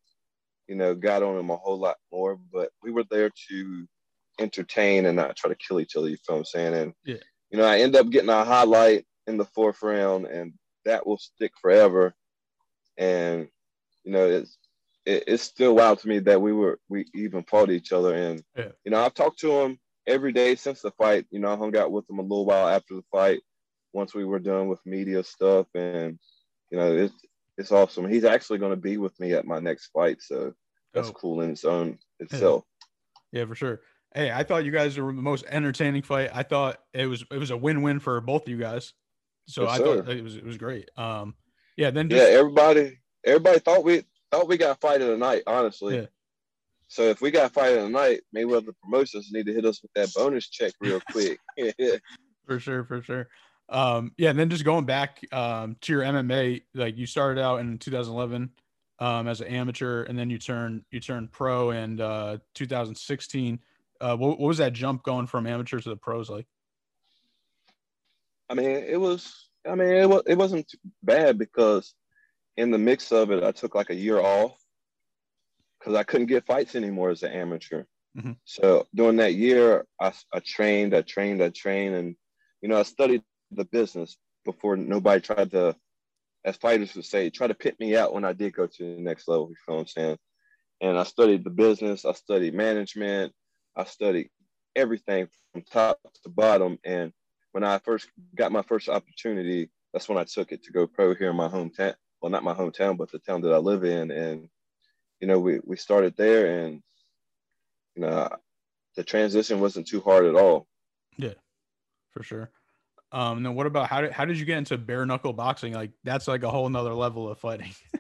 you 0.67 0.75
know, 0.75 0.95
got 0.95 1.23
on 1.23 1.37
him 1.37 1.49
a 1.49 1.57
whole 1.57 1.77
lot 1.79 1.97
more, 2.11 2.37
but 2.51 2.69
we 2.81 2.91
were 2.91 3.03
there 3.09 3.29
to 3.49 3.87
entertain 4.49 5.05
and 5.05 5.15
not 5.15 5.35
try 5.35 5.49
to 5.49 5.55
kill 5.55 5.79
each 5.79 5.95
other. 5.95 6.09
You 6.09 6.17
feel 6.17 6.35
what 6.35 6.39
I'm 6.39 6.45
saying? 6.45 6.73
And 6.73 6.93
Yeah. 7.05 7.23
you 7.51 7.57
know, 7.57 7.65
I 7.65 7.79
end 7.79 7.95
up 7.95 8.09
getting 8.09 8.29
a 8.29 8.43
highlight 8.43 9.05
in 9.27 9.37
the 9.37 9.45
fourth 9.45 9.81
round, 9.83 10.25
and 10.25 10.53
that 10.85 11.05
will 11.05 11.17
stick 11.17 11.51
forever. 11.61 12.15
And 12.97 13.47
you 14.03 14.11
know, 14.11 14.27
it's 14.27 14.57
it, 15.05 15.23
it's 15.27 15.43
still 15.43 15.75
wild 15.75 15.99
to 15.99 16.07
me 16.07 16.19
that 16.19 16.41
we 16.41 16.53
were 16.53 16.79
we 16.89 17.05
even 17.13 17.43
fought 17.43 17.69
each 17.71 17.91
other. 17.91 18.13
And 18.15 18.43
Yeah. 18.57 18.71
you 18.83 18.91
know, 18.91 19.03
I've 19.03 19.13
talked 19.13 19.39
to 19.39 19.51
him 19.61 19.79
every 20.07 20.31
day 20.31 20.55
since 20.55 20.81
the 20.81 20.91
fight. 20.91 21.25
You 21.29 21.39
know, 21.39 21.53
I 21.53 21.57
hung 21.57 21.75
out 21.77 21.91
with 21.91 22.09
him 22.09 22.19
a 22.19 22.23
little 22.23 22.45
while 22.45 22.67
after 22.67 22.95
the 22.95 23.03
fight, 23.11 23.41
once 23.93 24.13
we 24.13 24.25
were 24.25 24.39
done 24.39 24.67
with 24.67 24.79
media 24.85 25.23
stuff, 25.23 25.67
and 25.75 26.19
you 26.71 26.77
know, 26.77 26.95
it's 26.95 27.13
it's 27.57 27.71
awesome. 27.71 28.09
He's 28.09 28.25
actually 28.25 28.59
going 28.59 28.71
to 28.71 28.87
be 28.89 28.97
with 28.97 29.19
me 29.19 29.33
at 29.33 29.45
my 29.45 29.59
next 29.59 29.87
fight, 29.87 30.21
so 30.21 30.53
that's 30.93 31.09
Dope. 31.09 31.21
cool 31.21 31.41
in 31.41 31.51
its 31.51 31.65
own 31.65 31.99
itself. 32.19 32.63
Yeah, 33.31 33.45
for 33.45 33.55
sure. 33.55 33.81
Hey, 34.13 34.31
I 34.31 34.43
thought 34.43 34.65
you 34.65 34.71
guys 34.71 34.97
were 34.97 35.13
the 35.13 35.21
most 35.21 35.45
entertaining 35.47 36.01
fight. 36.01 36.31
I 36.33 36.43
thought 36.43 36.79
it 36.93 37.05
was 37.05 37.23
it 37.31 37.37
was 37.37 37.51
a 37.51 37.57
win 37.57 37.81
win 37.81 37.99
for 37.99 38.19
both 38.21 38.43
of 38.43 38.49
you 38.49 38.57
guys. 38.57 38.93
So 39.47 39.63
Yes, 39.63 39.71
I 39.71 39.77
thought 39.77 40.09
it 40.09 40.23
was 40.23 40.35
it 40.35 40.45
was 40.45 40.57
great. 40.57 40.89
Um, 40.97 41.35
yeah. 41.77 41.91
Then 41.91 42.09
Yeah, 42.09 42.21
everybody 42.21 42.99
everybody 43.23 43.59
thought 43.59 43.83
we 43.83 44.03
thought 44.31 44.47
we 44.47 44.57
got 44.57 44.77
a 44.77 44.79
fight 44.79 45.01
of 45.01 45.09
the 45.09 45.17
night, 45.17 45.43
honestly. 45.45 45.97
Yeah. 45.97 46.05
So 46.87 47.03
if 47.03 47.21
we 47.21 47.29
got 47.29 47.51
a 47.51 47.53
fight 47.53 47.77
of 47.77 47.83
the 47.83 47.89
night, 47.89 48.21
maybe 48.33 48.51
the 48.51 48.73
promotions 48.83 49.29
need 49.31 49.45
to 49.45 49.53
hit 49.53 49.65
us 49.65 49.81
with 49.81 49.91
that 49.93 50.11
bonus 50.15 50.49
check 50.49 50.73
real 50.81 50.99
quick. 51.11 51.39
for 52.47 52.59
sure, 52.59 52.83
for 52.83 53.03
sure. 53.03 53.27
Um, 53.69 54.13
yeah. 54.17 54.31
And 54.31 54.39
then 54.39 54.49
just 54.49 54.65
going 54.65 54.85
back 54.85 55.19
um 55.31 55.77
to 55.81 55.93
your 55.93 56.01
MMA, 56.01 56.63
like 56.73 56.97
you 56.97 57.05
started 57.05 57.39
out 57.39 57.59
in 57.59 57.77
2011 57.77 58.49
um 58.97 59.27
as 59.27 59.41
an 59.41 59.47
amateur, 59.47 60.03
and 60.03 60.17
then 60.17 60.31
you 60.31 60.39
turned 60.39 60.83
you 60.89 60.99
turned 60.99 61.31
pro 61.31 61.69
in 61.69 62.01
uh 62.01 62.37
2016. 62.55 63.59
Uh, 64.01 64.15
what, 64.15 64.39
what 64.39 64.47
was 64.47 64.59
that 64.59 64.73
jump 64.73 65.03
going 65.03 65.27
from 65.27 65.45
amateur 65.45 65.79
to 65.79 65.89
the 65.89 65.97
pros 65.97 66.29
like? 66.29 66.47
I 68.49 68.53
mean, 68.55 68.69
it 68.69 68.99
was. 68.99 69.49
I 69.67 69.75
mean, 69.75 69.89
it 69.89 70.09
was. 70.09 70.23
It 70.25 70.37
wasn't 70.37 70.67
too 70.67 70.77
bad 71.03 71.37
because 71.37 71.93
in 72.57 72.71
the 72.71 72.77
mix 72.77 73.11
of 73.11 73.31
it, 73.31 73.43
I 73.43 73.51
took 73.51 73.75
like 73.75 73.89
a 73.89 73.95
year 73.95 74.19
off 74.19 74.57
because 75.79 75.95
I 75.95 76.03
couldn't 76.03 76.27
get 76.27 76.45
fights 76.45 76.75
anymore 76.75 77.09
as 77.09 77.23
an 77.23 77.31
amateur. 77.31 77.83
Mhm. 78.17 78.37
So 78.45 78.87
during 78.93 79.17
that 79.17 79.35
year, 79.35 79.85
I, 79.99 80.13
I 80.33 80.39
trained, 80.39 80.95
I 80.95 81.01
trained, 81.01 81.43
I 81.43 81.49
trained, 81.49 81.95
and 81.95 82.15
you 82.61 82.69
know, 82.69 82.79
I 82.79 82.83
studied 82.83 83.23
the 83.51 83.65
business 83.65 84.17
before 84.45 84.75
nobody 84.75 85.21
tried 85.21 85.51
to, 85.51 85.75
as 86.43 86.57
fighters 86.57 86.95
would 86.95 87.05
say, 87.05 87.29
try 87.29 87.47
to 87.47 87.53
pit 87.53 87.79
me 87.79 87.95
out 87.95 88.13
when 88.13 88.25
I 88.25 88.33
did 88.33 88.53
go 88.53 88.67
to 88.67 88.95
the 88.95 89.01
next 89.01 89.27
level. 89.27 89.49
You 89.49 89.55
feel 89.65 89.75
what 89.75 89.81
I'm 89.81 89.87
saying? 89.87 90.17
And 90.81 90.97
I 90.97 91.03
studied 91.03 91.43
the 91.43 91.49
business, 91.49 92.05
I 92.05 92.13
studied 92.13 92.53
management, 92.53 93.33
I 93.79 93.85
studied 93.85 94.29
everything 94.75 95.29
from 95.53 95.63
top 95.63 95.99
to 96.23 96.29
bottom, 96.29 96.77
and 96.83 97.13
when 97.51 97.63
I 97.63 97.79
first 97.79 98.09
got 98.35 98.51
my 98.51 98.61
first 98.61 98.89
opportunity, 98.89 99.69
that's 99.93 100.09
when 100.09 100.17
I 100.17 100.25
took 100.25 100.51
it 100.51 100.63
to 100.63 100.71
go 100.71 100.85
pro 100.85 101.15
here 101.15 101.29
in 101.29 101.35
my 101.35 101.47
hometown. 101.47 101.95
Well, 102.21 102.29
not 102.29 102.43
my 102.43 102.53
hometown, 102.53 102.97
but 102.97 103.11
the 103.11 103.19
town 103.19 103.41
that 103.41 103.53
I 103.53 103.57
live 103.57 103.83
in. 103.83 104.11
And, 104.11 104.49
you 105.19 105.27
know, 105.27 105.39
we, 105.39 105.59
we 105.65 105.77
started 105.77 106.15
there 106.17 106.65
and, 106.65 106.81
you 107.95 108.01
know, 108.01 108.29
the 108.95 109.03
transition 109.03 109.61
wasn't 109.61 109.87
too 109.87 110.01
hard 110.01 110.25
at 110.25 110.35
all. 110.35 110.67
Yeah, 111.17 111.35
for 112.11 112.21
sure. 112.21 112.51
Um, 113.11 113.41
then 113.41 113.55
what 113.55 113.65
about 113.65 113.89
how 113.89 114.01
did 114.01 114.11
how 114.11 114.25
did 114.25 114.37
you 114.37 114.45
get 114.45 114.59
into 114.59 114.77
bare 114.77 115.05
knuckle 115.05 115.33
boxing? 115.33 115.73
Like 115.73 115.91
that's 116.03 116.27
like 116.27 116.43
a 116.43 116.51
whole 116.51 116.69
nother 116.69 116.93
level 116.93 117.29
of 117.29 117.39
fighting. 117.39 117.73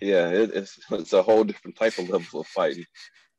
Yeah, 0.00 0.28
it, 0.28 0.50
it's, 0.54 0.78
it's 0.90 1.12
a 1.12 1.22
whole 1.22 1.44
different 1.44 1.76
type 1.76 1.98
of 1.98 2.08
level 2.08 2.40
of 2.40 2.46
fighting. 2.46 2.84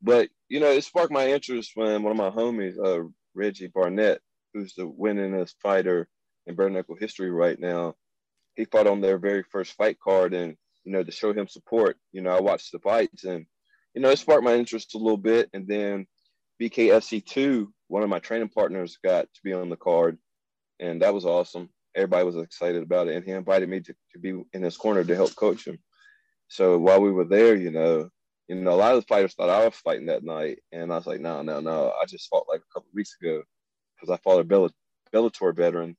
But 0.01 0.29
you 0.47 0.59
know, 0.59 0.71
it 0.71 0.83
sparked 0.83 1.11
my 1.11 1.27
interest 1.31 1.71
when 1.75 2.03
one 2.03 2.11
of 2.11 2.17
my 2.17 2.29
homies, 2.29 2.77
uh, 2.83 3.07
Reggie 3.35 3.67
Barnett, 3.67 4.21
who's 4.53 4.73
the 4.73 4.87
winningest 4.87 5.55
fighter 5.61 6.07
in 6.47 6.55
bare 6.55 6.69
knuckle 6.69 6.95
history 6.99 7.29
right 7.29 7.59
now, 7.59 7.95
he 8.55 8.65
fought 8.65 8.87
on 8.87 9.01
their 9.01 9.17
very 9.17 9.43
first 9.43 9.73
fight 9.73 9.99
card, 9.99 10.33
and 10.33 10.55
you 10.83 10.91
know, 10.91 11.03
to 11.03 11.11
show 11.11 11.33
him 11.33 11.47
support, 11.47 11.97
you 12.11 12.21
know, 12.21 12.31
I 12.31 12.41
watched 12.41 12.71
the 12.71 12.79
fights, 12.79 13.23
and 13.23 13.45
you 13.93 14.01
know, 14.01 14.09
it 14.09 14.19
sparked 14.19 14.43
my 14.43 14.55
interest 14.55 14.95
a 14.95 14.97
little 14.97 15.17
bit, 15.17 15.49
and 15.53 15.67
then 15.67 16.07
BKFC 16.61 17.25
two, 17.25 17.73
one 17.87 18.03
of 18.03 18.09
my 18.09 18.19
training 18.19 18.49
partners 18.49 18.97
got 19.03 19.23
to 19.33 19.41
be 19.43 19.53
on 19.53 19.69
the 19.69 19.77
card, 19.77 20.17
and 20.79 21.01
that 21.01 21.13
was 21.13 21.25
awesome. 21.25 21.69
Everybody 21.95 22.25
was 22.25 22.37
excited 22.37 22.83
about 22.83 23.07
it, 23.07 23.15
and 23.15 23.25
he 23.25 23.31
invited 23.31 23.69
me 23.69 23.81
to, 23.81 23.95
to 24.13 24.19
be 24.19 24.41
in 24.53 24.61
his 24.63 24.77
corner 24.77 25.03
to 25.03 25.15
help 25.15 25.35
coach 25.35 25.65
him. 25.65 25.79
So 26.47 26.77
while 26.77 27.01
we 27.01 27.11
were 27.11 27.25
there, 27.25 27.55
you 27.55 27.71
know, 27.71 28.09
you 28.49 28.55
know, 28.55 28.71
a 28.71 28.73
lot 28.73 28.95
of 28.95 29.01
the 29.01 29.07
fighters 29.07 29.35
thought 29.35 29.49
I 29.49 29.63
was 29.63 29.75
fighting 29.75 30.07
that 30.07 30.23
night, 30.23 30.59
and 30.71 30.91
I 30.91 30.95
was 30.95 31.05
like, 31.05 31.21
no, 31.21 31.43
no, 31.43 31.59
no, 31.59 31.93
I 32.01 32.05
just 32.05 32.27
fought 32.29 32.47
like 32.49 32.61
a 32.61 32.73
couple 32.73 32.89
weeks 32.95 33.15
ago 33.21 33.43
because 33.95 34.09
I 34.11 34.17
fought 34.17 34.39
a 34.39 34.43
Bell- 34.43 34.71
Bellator 35.13 35.55
veteran, 35.55 35.95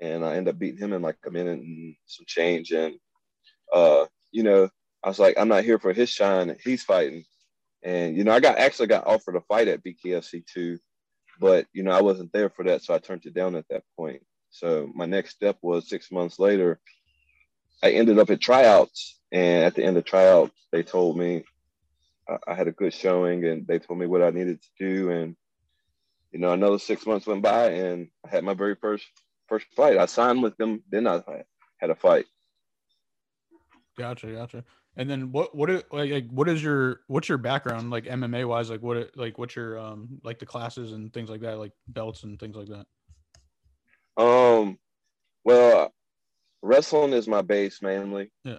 and 0.00 0.24
I 0.24 0.34
ended 0.34 0.54
up 0.54 0.58
beating 0.58 0.78
him 0.80 0.92
in 0.92 1.00
like 1.00 1.16
a 1.24 1.30
minute 1.30 1.60
and 1.60 1.94
some 2.06 2.26
change, 2.26 2.72
and 2.72 2.96
uh, 3.72 4.06
you 4.32 4.42
know, 4.42 4.68
I 5.04 5.08
was 5.08 5.20
like, 5.20 5.38
I'm 5.38 5.46
not 5.46 5.62
here 5.62 5.78
for 5.78 5.92
his 5.92 6.10
shine. 6.10 6.56
He's 6.64 6.82
fighting, 6.82 7.24
and 7.84 8.16
you 8.16 8.24
know, 8.24 8.32
I 8.32 8.40
got 8.40 8.58
actually 8.58 8.88
got 8.88 9.06
offered 9.06 9.36
a 9.36 9.40
fight 9.42 9.68
at 9.68 9.84
BKFC 9.84 10.44
two, 10.44 10.80
but 11.38 11.66
you 11.72 11.84
know, 11.84 11.92
I 11.92 12.02
wasn't 12.02 12.32
there 12.32 12.50
for 12.50 12.64
that, 12.64 12.82
so 12.82 12.94
I 12.94 12.98
turned 12.98 13.26
it 13.26 13.34
down 13.34 13.54
at 13.54 13.68
that 13.70 13.84
point. 13.96 14.22
So 14.50 14.90
my 14.92 15.06
next 15.06 15.36
step 15.36 15.56
was 15.62 15.88
six 15.88 16.10
months 16.10 16.40
later. 16.40 16.80
I 17.80 17.92
ended 17.92 18.18
up 18.18 18.30
at 18.30 18.40
tryouts, 18.40 19.20
and 19.30 19.64
at 19.64 19.76
the 19.76 19.84
end 19.84 19.96
of 19.96 20.04
tryouts, 20.04 20.66
they 20.72 20.82
told 20.82 21.16
me 21.16 21.44
I, 22.46 22.54
had 22.54 22.68
a 22.68 22.72
good 22.72 22.92
showing, 22.94 23.44
and 23.44 23.66
they 23.66 23.78
told 23.78 23.98
me 23.98 24.06
what 24.06 24.22
I 24.22 24.30
needed 24.30 24.60
to 24.62 24.68
do, 24.78 25.10
and 25.10 25.36
you 26.30 26.38
know, 26.38 26.52
another 26.52 26.78
six 26.78 27.06
months 27.06 27.26
went 27.26 27.42
by, 27.42 27.70
and 27.70 28.08
I 28.26 28.30
had 28.30 28.44
my 28.44 28.54
very 28.54 28.74
first 28.74 29.04
first 29.48 29.66
fight. 29.76 29.98
I 29.98 30.06
signed 30.06 30.42
with 30.42 30.56
them, 30.56 30.82
then 30.90 31.06
I 31.06 31.22
had 31.78 31.90
a 31.90 31.94
fight. 31.94 32.26
Gotcha, 33.98 34.28
gotcha. 34.28 34.64
And 34.96 35.08
then 35.08 35.32
what 35.32 35.54
what 35.54 35.70
is 35.70 35.82
like, 35.90 36.10
like 36.10 36.30
what 36.30 36.48
is 36.48 36.62
your 36.62 37.00
what's 37.06 37.28
your 37.28 37.38
background 37.38 37.90
like 37.90 38.04
MMA 38.04 38.46
wise 38.46 38.68
like 38.68 38.82
what 38.82 39.10
like 39.16 39.38
what's 39.38 39.56
your 39.56 39.78
um 39.78 40.20
like 40.22 40.38
the 40.38 40.46
classes 40.46 40.92
and 40.92 41.12
things 41.12 41.30
like 41.30 41.40
that 41.40 41.58
like 41.58 41.72
belts 41.88 42.24
and 42.24 42.38
things 42.38 42.56
like 42.56 42.68
that. 42.68 42.86
Um, 44.22 44.78
well, 45.44 45.92
wrestling 46.62 47.12
is 47.14 47.26
my 47.26 47.42
base 47.42 47.80
mainly. 47.80 48.30
Yeah. 48.44 48.58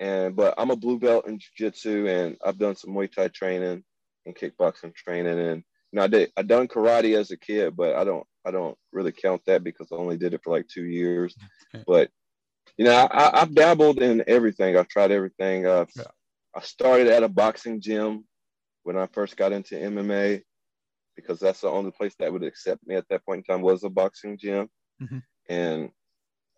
And 0.00 0.34
but 0.34 0.54
I'm 0.58 0.70
a 0.70 0.76
blue 0.76 0.98
belt 0.98 1.28
in 1.28 1.38
jiu-jitsu 1.38 2.06
and 2.08 2.36
I've 2.44 2.58
done 2.58 2.74
some 2.74 2.90
Muay 2.90 3.12
Thai 3.12 3.28
training 3.28 3.84
and 4.26 4.34
kickboxing 4.34 4.94
training 4.94 5.38
and 5.38 5.62
you 5.92 5.96
know 5.96 6.02
I 6.02 6.06
did 6.06 6.32
I 6.36 6.42
done 6.42 6.68
karate 6.68 7.16
as 7.16 7.30
a 7.30 7.36
kid, 7.36 7.76
but 7.76 7.94
I 7.94 8.04
don't 8.04 8.26
I 8.44 8.50
don't 8.50 8.76
really 8.92 9.12
count 9.12 9.42
that 9.46 9.62
because 9.62 9.88
I 9.92 9.96
only 9.96 10.16
did 10.16 10.34
it 10.34 10.40
for 10.42 10.50
like 10.50 10.66
two 10.68 10.86
years. 10.86 11.34
But 11.86 12.10
you 12.76 12.84
know, 12.84 13.08
I, 13.10 13.42
I've 13.42 13.54
dabbled 13.54 14.00
in 14.00 14.24
everything. 14.26 14.76
I've 14.76 14.88
tried 14.88 15.12
everything. 15.12 15.66
Uh, 15.66 15.84
yeah. 15.96 16.04
I 16.56 16.60
started 16.62 17.08
at 17.08 17.22
a 17.22 17.28
boxing 17.28 17.80
gym 17.80 18.24
when 18.84 18.96
I 18.96 19.06
first 19.06 19.36
got 19.36 19.52
into 19.52 19.74
MMA 19.74 20.42
because 21.14 21.38
that's 21.38 21.60
the 21.60 21.68
only 21.68 21.90
place 21.90 22.14
that 22.18 22.32
would 22.32 22.42
accept 22.42 22.86
me 22.86 22.94
at 22.94 23.06
that 23.10 23.24
point 23.24 23.44
in 23.46 23.54
time 23.54 23.62
was 23.62 23.84
a 23.84 23.90
boxing 23.90 24.38
gym. 24.38 24.68
Mm-hmm. 25.02 25.18
And 25.48 25.90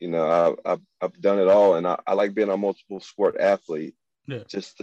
you 0.03 0.09
know, 0.09 0.57
I, 0.67 0.73
I've, 0.73 0.81
I've 1.01 1.21
done 1.21 1.39
it 1.39 1.47
all, 1.47 1.77
and 1.77 1.87
I, 1.87 1.97
I 2.07 2.15
like 2.15 2.35
being 2.35 2.51
a 2.51 2.57
multiple 2.57 2.99
sport 2.99 3.37
athlete. 3.39 3.95
Yeah. 4.27 4.43
Just 4.49 4.81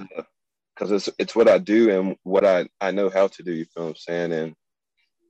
because 0.74 0.92
it's 0.92 1.10
it's 1.20 1.36
what 1.36 1.50
I 1.50 1.58
do 1.58 1.92
and 1.92 2.16
what 2.24 2.46
I 2.46 2.70
I 2.80 2.92
know 2.92 3.10
how 3.10 3.28
to 3.28 3.44
do. 3.44 3.52
You 3.52 3.66
feel 3.66 3.84
what 3.84 3.90
I'm 3.90 3.96
saying? 3.98 4.32
And 4.32 4.56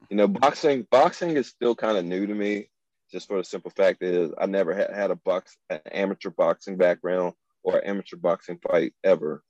you 0.09 0.17
know, 0.17 0.27
boxing 0.27 0.85
boxing 0.91 1.37
is 1.37 1.47
still 1.47 1.75
kind 1.75 1.97
of 1.97 2.05
new 2.05 2.27
to 2.27 2.33
me 2.33 2.69
just 3.11 3.27
for 3.27 3.37
the 3.37 3.43
simple 3.43 3.71
fact 3.71 4.03
is 4.03 4.31
I 4.37 4.45
never 4.45 4.75
had, 4.75 4.91
had 4.93 5.11
a 5.11 5.15
box 5.15 5.57
an 5.69 5.79
amateur 5.91 6.29
boxing 6.29 6.77
background 6.77 7.33
or 7.63 7.83
amateur 7.85 8.17
boxing 8.17 8.59
fight 8.59 8.93
ever. 9.03 9.43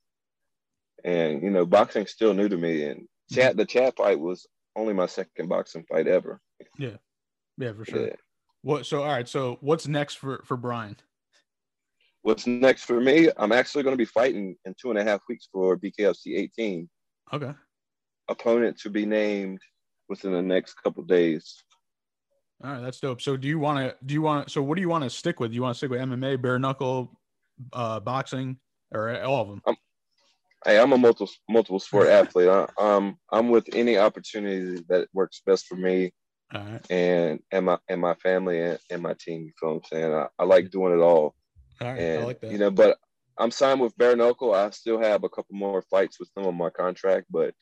And 1.04 1.44
you 1.44 1.50
know, 1.50 1.66
boxing's 1.66 2.12
still 2.12 2.34
new 2.34 2.48
to 2.48 2.58
me. 2.58 2.84
And 2.84 3.08
Chad 3.32 3.58
the 3.58 3.66
Chad 3.66 3.94
fight 3.98 4.20
was 4.20 4.48
only 4.76 4.94
my 4.94 5.06
second 5.06 5.50
boxing 5.50 5.86
fight 5.90 6.08
ever. 6.08 6.40
Yeah. 6.78 6.98
Yeah, 7.58 7.74
for 7.74 7.86
sure. 7.86 8.08
Yeah. 8.08 8.16
What 8.62 8.86
so 8.86 9.04
all 9.04 9.08
right, 9.08 9.28
so 9.28 9.58
what's 9.62 9.88
next 9.88 10.16
for 10.16 10.42
for 10.46 10.58
Brian? 10.58 10.98
What's 12.22 12.46
next 12.46 12.84
for 12.84 13.00
me? 13.00 13.30
I'm 13.38 13.54
actually 13.54 13.84
going 13.84 13.94
to 13.94 13.98
be 13.98 14.06
fighting 14.06 14.56
in 14.66 14.76
two 14.80 14.90
and 14.90 15.00
a 15.00 15.04
half 15.04 15.22
weeks 15.30 15.48
for 15.52 15.78
BKFC 15.78 16.38
18. 16.38 16.90
Okay. 17.32 17.54
Opponent 18.28 18.78
to 18.82 18.90
be 18.90 19.06
named 19.06 19.60
within 20.10 20.34
the 20.34 20.42
next 20.42 20.74
couple 20.84 21.04
days. 21.04 21.64
All 22.62 22.72
right, 22.72 22.82
that's 22.82 23.00
dope. 23.00 23.22
So 23.22 23.38
do 23.38 23.48
you 23.48 23.58
want 23.58 23.80
to 23.80 23.96
do 24.06 24.14
you 24.14 24.22
want 24.22 24.52
so 24.52 24.62
what 24.62 24.76
do 24.76 24.82
you 24.82 24.90
want 24.90 25.06
to 25.06 25.10
stick 25.10 25.40
with? 25.40 25.52
Do 25.52 25.56
you 25.56 25.62
want 25.62 25.76
to 25.76 25.78
stick 25.78 25.92
with 25.92 26.02
MMA, 26.02 26.42
bare 26.42 26.60
knuckle, 26.60 27.18
uh, 27.72 28.02
boxing, 28.02 28.58
or 28.92 29.22
all 29.24 29.44
of 29.44 29.48
them? 29.48 29.62
I'm, 29.66 29.78
hey, 30.66 30.78
I'm 30.78 30.92
a 30.92 30.98
multiple 30.98 31.30
multiple 31.48 31.80
sport 31.80 32.08
athlete. 32.10 32.50
I, 32.50 32.68
um, 32.78 33.18
I'm 33.32 33.48
with 33.48 33.70
any 33.74 33.98
opportunity 33.98 34.84
that 34.90 35.08
works 35.14 35.42
best 35.46 35.68
for 35.68 35.76
me, 35.76 36.12
and 36.90 37.40
and 37.52 37.66
my 37.66 37.78
and 37.88 38.02
my 38.02 38.16
family 38.16 38.62
and, 38.62 38.80
and 38.90 39.02
my 39.02 39.14
team. 39.14 39.44
You 39.44 39.52
feel 39.60 39.70
what 39.70 39.76
I'm 39.76 39.84
saying? 39.86 40.14
I, 40.14 40.28
I 40.38 40.44
like 40.46 40.72
doing 40.72 40.94
it 40.94 41.02
all. 41.02 41.36
All 41.82 41.88
right, 41.88 42.00
and, 42.00 42.24
I 42.24 42.26
like 42.26 42.42
that. 42.42 42.52
You 42.52 42.58
know, 42.58 42.72
but 42.72 42.98
I'm 43.38 43.52
signed 43.52 43.80
with 43.80 43.98
bare 43.98 44.16
knuckle. 44.16 44.54
I 44.54 44.70
still 44.72 45.00
have 45.00 45.24
a 45.24 45.30
couple 45.30 45.56
more 45.56 45.82
fights 45.84 46.20
with 46.20 46.34
them 46.34 46.46
on 46.46 46.56
my 46.56 46.70
contract, 46.70 47.28
but 47.30 47.54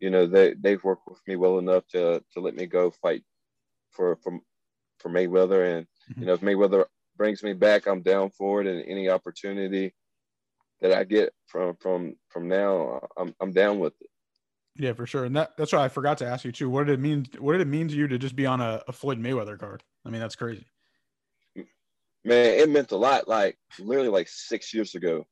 you 0.00 0.10
know 0.10 0.26
they 0.26 0.54
they've 0.54 0.82
worked 0.82 1.06
with 1.06 1.20
me 1.26 1.36
well 1.36 1.58
enough 1.58 1.86
to 1.88 2.22
to 2.32 2.40
let 2.40 2.56
me 2.56 2.66
go 2.66 2.90
fight 2.90 3.22
for 3.90 4.16
for 4.22 4.38
for 4.98 5.10
Mayweather, 5.10 5.76
and 5.76 5.86
mm-hmm. 5.86 6.20
you 6.20 6.26
know 6.26 6.34
if 6.34 6.40
Mayweather 6.40 6.86
brings 7.16 7.42
me 7.42 7.52
back, 7.52 7.86
I'm 7.86 8.02
down 8.02 8.30
for 8.30 8.60
it, 8.60 8.66
and 8.66 8.84
any 8.86 9.08
opportunity 9.08 9.94
that 10.80 10.92
I 10.92 11.04
get 11.04 11.32
from 11.46 11.76
from 11.80 12.16
from 12.28 12.48
now, 12.48 13.06
I'm 13.16 13.34
I'm 13.40 13.52
down 13.52 13.78
with 13.78 13.94
it. 14.00 14.08
Yeah, 14.76 14.94
for 14.94 15.06
sure, 15.06 15.24
and 15.24 15.36
that 15.36 15.56
that's 15.56 15.72
why 15.72 15.84
I 15.84 15.88
forgot 15.88 16.18
to 16.18 16.26
ask 16.26 16.44
you 16.44 16.52
too. 16.52 16.70
What 16.70 16.86
did 16.86 16.94
it 16.94 17.00
mean? 17.00 17.26
What 17.38 17.52
did 17.52 17.60
it 17.60 17.66
mean 17.66 17.88
to 17.88 17.94
you 17.94 18.08
to 18.08 18.18
just 18.18 18.34
be 18.34 18.46
on 18.46 18.60
a, 18.60 18.82
a 18.88 18.92
Floyd 18.92 19.20
Mayweather 19.20 19.58
card? 19.58 19.82
I 20.06 20.10
mean, 20.10 20.20
that's 20.20 20.36
crazy. 20.36 20.66
Man, 22.24 22.58
it 22.58 22.70
meant 22.70 22.92
a 22.92 22.96
lot. 22.96 23.28
Like 23.28 23.58
literally, 23.78 24.08
like 24.08 24.28
six 24.28 24.72
years 24.72 24.94
ago. 24.94 25.26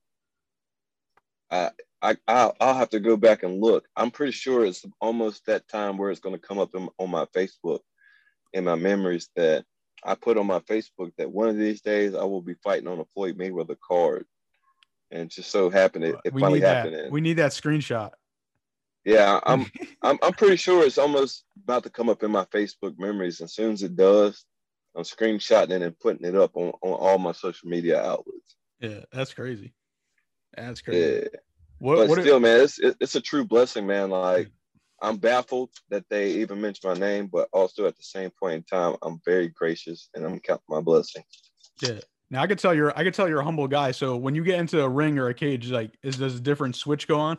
I 1.50 1.70
I 2.02 2.16
I'll, 2.28 2.54
I'll, 2.60 2.74
have 2.74 2.90
to 2.90 3.00
go 3.00 3.16
back 3.16 3.42
and 3.42 3.60
look. 3.60 3.86
I'm 3.96 4.10
pretty 4.10 4.32
sure 4.32 4.64
it's 4.64 4.84
almost 5.00 5.46
that 5.46 5.68
time 5.68 5.96
where 5.96 6.10
it's 6.10 6.20
going 6.20 6.34
to 6.34 6.46
come 6.46 6.58
up 6.58 6.74
in, 6.74 6.88
on 6.98 7.10
my 7.10 7.24
Facebook 7.26 7.80
in 8.52 8.64
my 8.64 8.74
memories 8.74 9.28
that 9.36 9.64
I 10.04 10.14
put 10.14 10.38
on 10.38 10.46
my 10.46 10.60
Facebook 10.60 11.12
that 11.18 11.30
one 11.30 11.48
of 11.48 11.56
these 11.56 11.80
days 11.80 12.14
I 12.14 12.24
will 12.24 12.42
be 12.42 12.54
fighting 12.62 12.88
on 12.88 13.00
a 13.00 13.04
Floyd 13.04 13.38
Mayweather 13.38 13.76
card. 13.86 14.26
And 15.10 15.28
just 15.28 15.50
so 15.50 15.70
happened 15.70 16.04
it, 16.04 16.16
it 16.24 16.32
finally 16.32 16.60
happened. 16.60 16.94
That. 16.94 17.10
We 17.10 17.20
need 17.20 17.34
that 17.34 17.52
screenshot. 17.52 18.10
Yeah, 19.04 19.40
I'm 19.46 19.66
I'm 20.02 20.18
I'm 20.22 20.32
pretty 20.32 20.56
sure 20.56 20.84
it's 20.84 20.98
almost 20.98 21.44
about 21.62 21.84
to 21.84 21.90
come 21.90 22.08
up 22.08 22.22
in 22.22 22.30
my 22.30 22.44
Facebook 22.46 22.98
memories. 22.98 23.40
As 23.40 23.54
soon 23.54 23.72
as 23.72 23.82
it 23.82 23.96
does, 23.96 24.44
I'm 24.96 25.04
screenshotting 25.04 25.70
it 25.70 25.82
and 25.82 25.98
putting 25.98 26.26
it 26.26 26.36
up 26.36 26.56
on, 26.56 26.72
on 26.82 26.92
all 26.92 27.18
my 27.18 27.32
social 27.32 27.68
media 27.68 28.02
outlets. 28.02 28.56
Yeah, 28.80 29.00
that's 29.12 29.34
crazy. 29.34 29.74
That's 30.56 30.80
crazy. 30.80 31.20
Yeah. 31.22 31.38
What, 31.78 31.96
but 31.96 32.08
what 32.08 32.20
still, 32.20 32.36
it, 32.36 32.40
man, 32.40 32.60
it's 32.60 32.78
it's 32.78 33.14
a 33.14 33.20
true 33.20 33.44
blessing, 33.44 33.86
man. 33.86 34.10
Like 34.10 34.50
I'm 35.00 35.16
baffled 35.16 35.70
that 35.88 36.04
they 36.10 36.32
even 36.32 36.60
mentioned 36.60 36.92
my 36.92 36.98
name, 36.98 37.28
but 37.32 37.48
also 37.52 37.86
at 37.86 37.96
the 37.96 38.02
same 38.02 38.30
point 38.38 38.54
in 38.54 38.62
time, 38.64 38.96
I'm 39.02 39.20
very 39.24 39.48
gracious 39.48 40.10
and 40.14 40.24
I'm 40.24 40.38
counting 40.40 40.64
my 40.68 40.80
blessing. 40.80 41.22
Yeah. 41.80 42.00
Now 42.30 42.42
I 42.42 42.46
could 42.46 42.58
tell 42.58 42.74
you're 42.74 42.96
I 42.96 43.02
could 43.02 43.14
tell 43.14 43.28
you're 43.28 43.40
a 43.40 43.44
humble 43.44 43.66
guy. 43.66 43.92
So 43.92 44.16
when 44.16 44.34
you 44.34 44.44
get 44.44 44.60
into 44.60 44.82
a 44.82 44.88
ring 44.88 45.18
or 45.18 45.28
a 45.28 45.34
cage, 45.34 45.70
like 45.70 45.92
is 46.02 46.18
does 46.18 46.36
a 46.36 46.40
different 46.40 46.76
switch 46.76 47.08
go 47.08 47.18
on? 47.18 47.38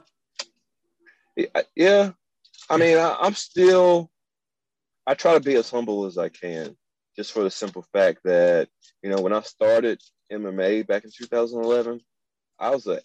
Yeah. 1.75 2.11
I 2.69 2.77
mean, 2.77 2.97
I, 2.97 3.17
I'm 3.19 3.33
still 3.33 4.11
I 5.05 5.13
try 5.13 5.33
to 5.33 5.39
be 5.39 5.55
as 5.55 5.69
humble 5.69 6.05
as 6.05 6.17
I 6.17 6.29
can, 6.29 6.75
just 7.15 7.31
for 7.31 7.43
the 7.43 7.51
simple 7.51 7.85
fact 7.91 8.19
that, 8.23 8.69
you 9.01 9.09
know, 9.09 9.21
when 9.21 9.33
I 9.33 9.41
started 9.41 10.01
MMA 10.31 10.85
back 10.87 11.03
in 11.03 11.11
2011, 11.11 12.01
I 12.59 12.69
was 12.69 12.87
a 12.87 13.01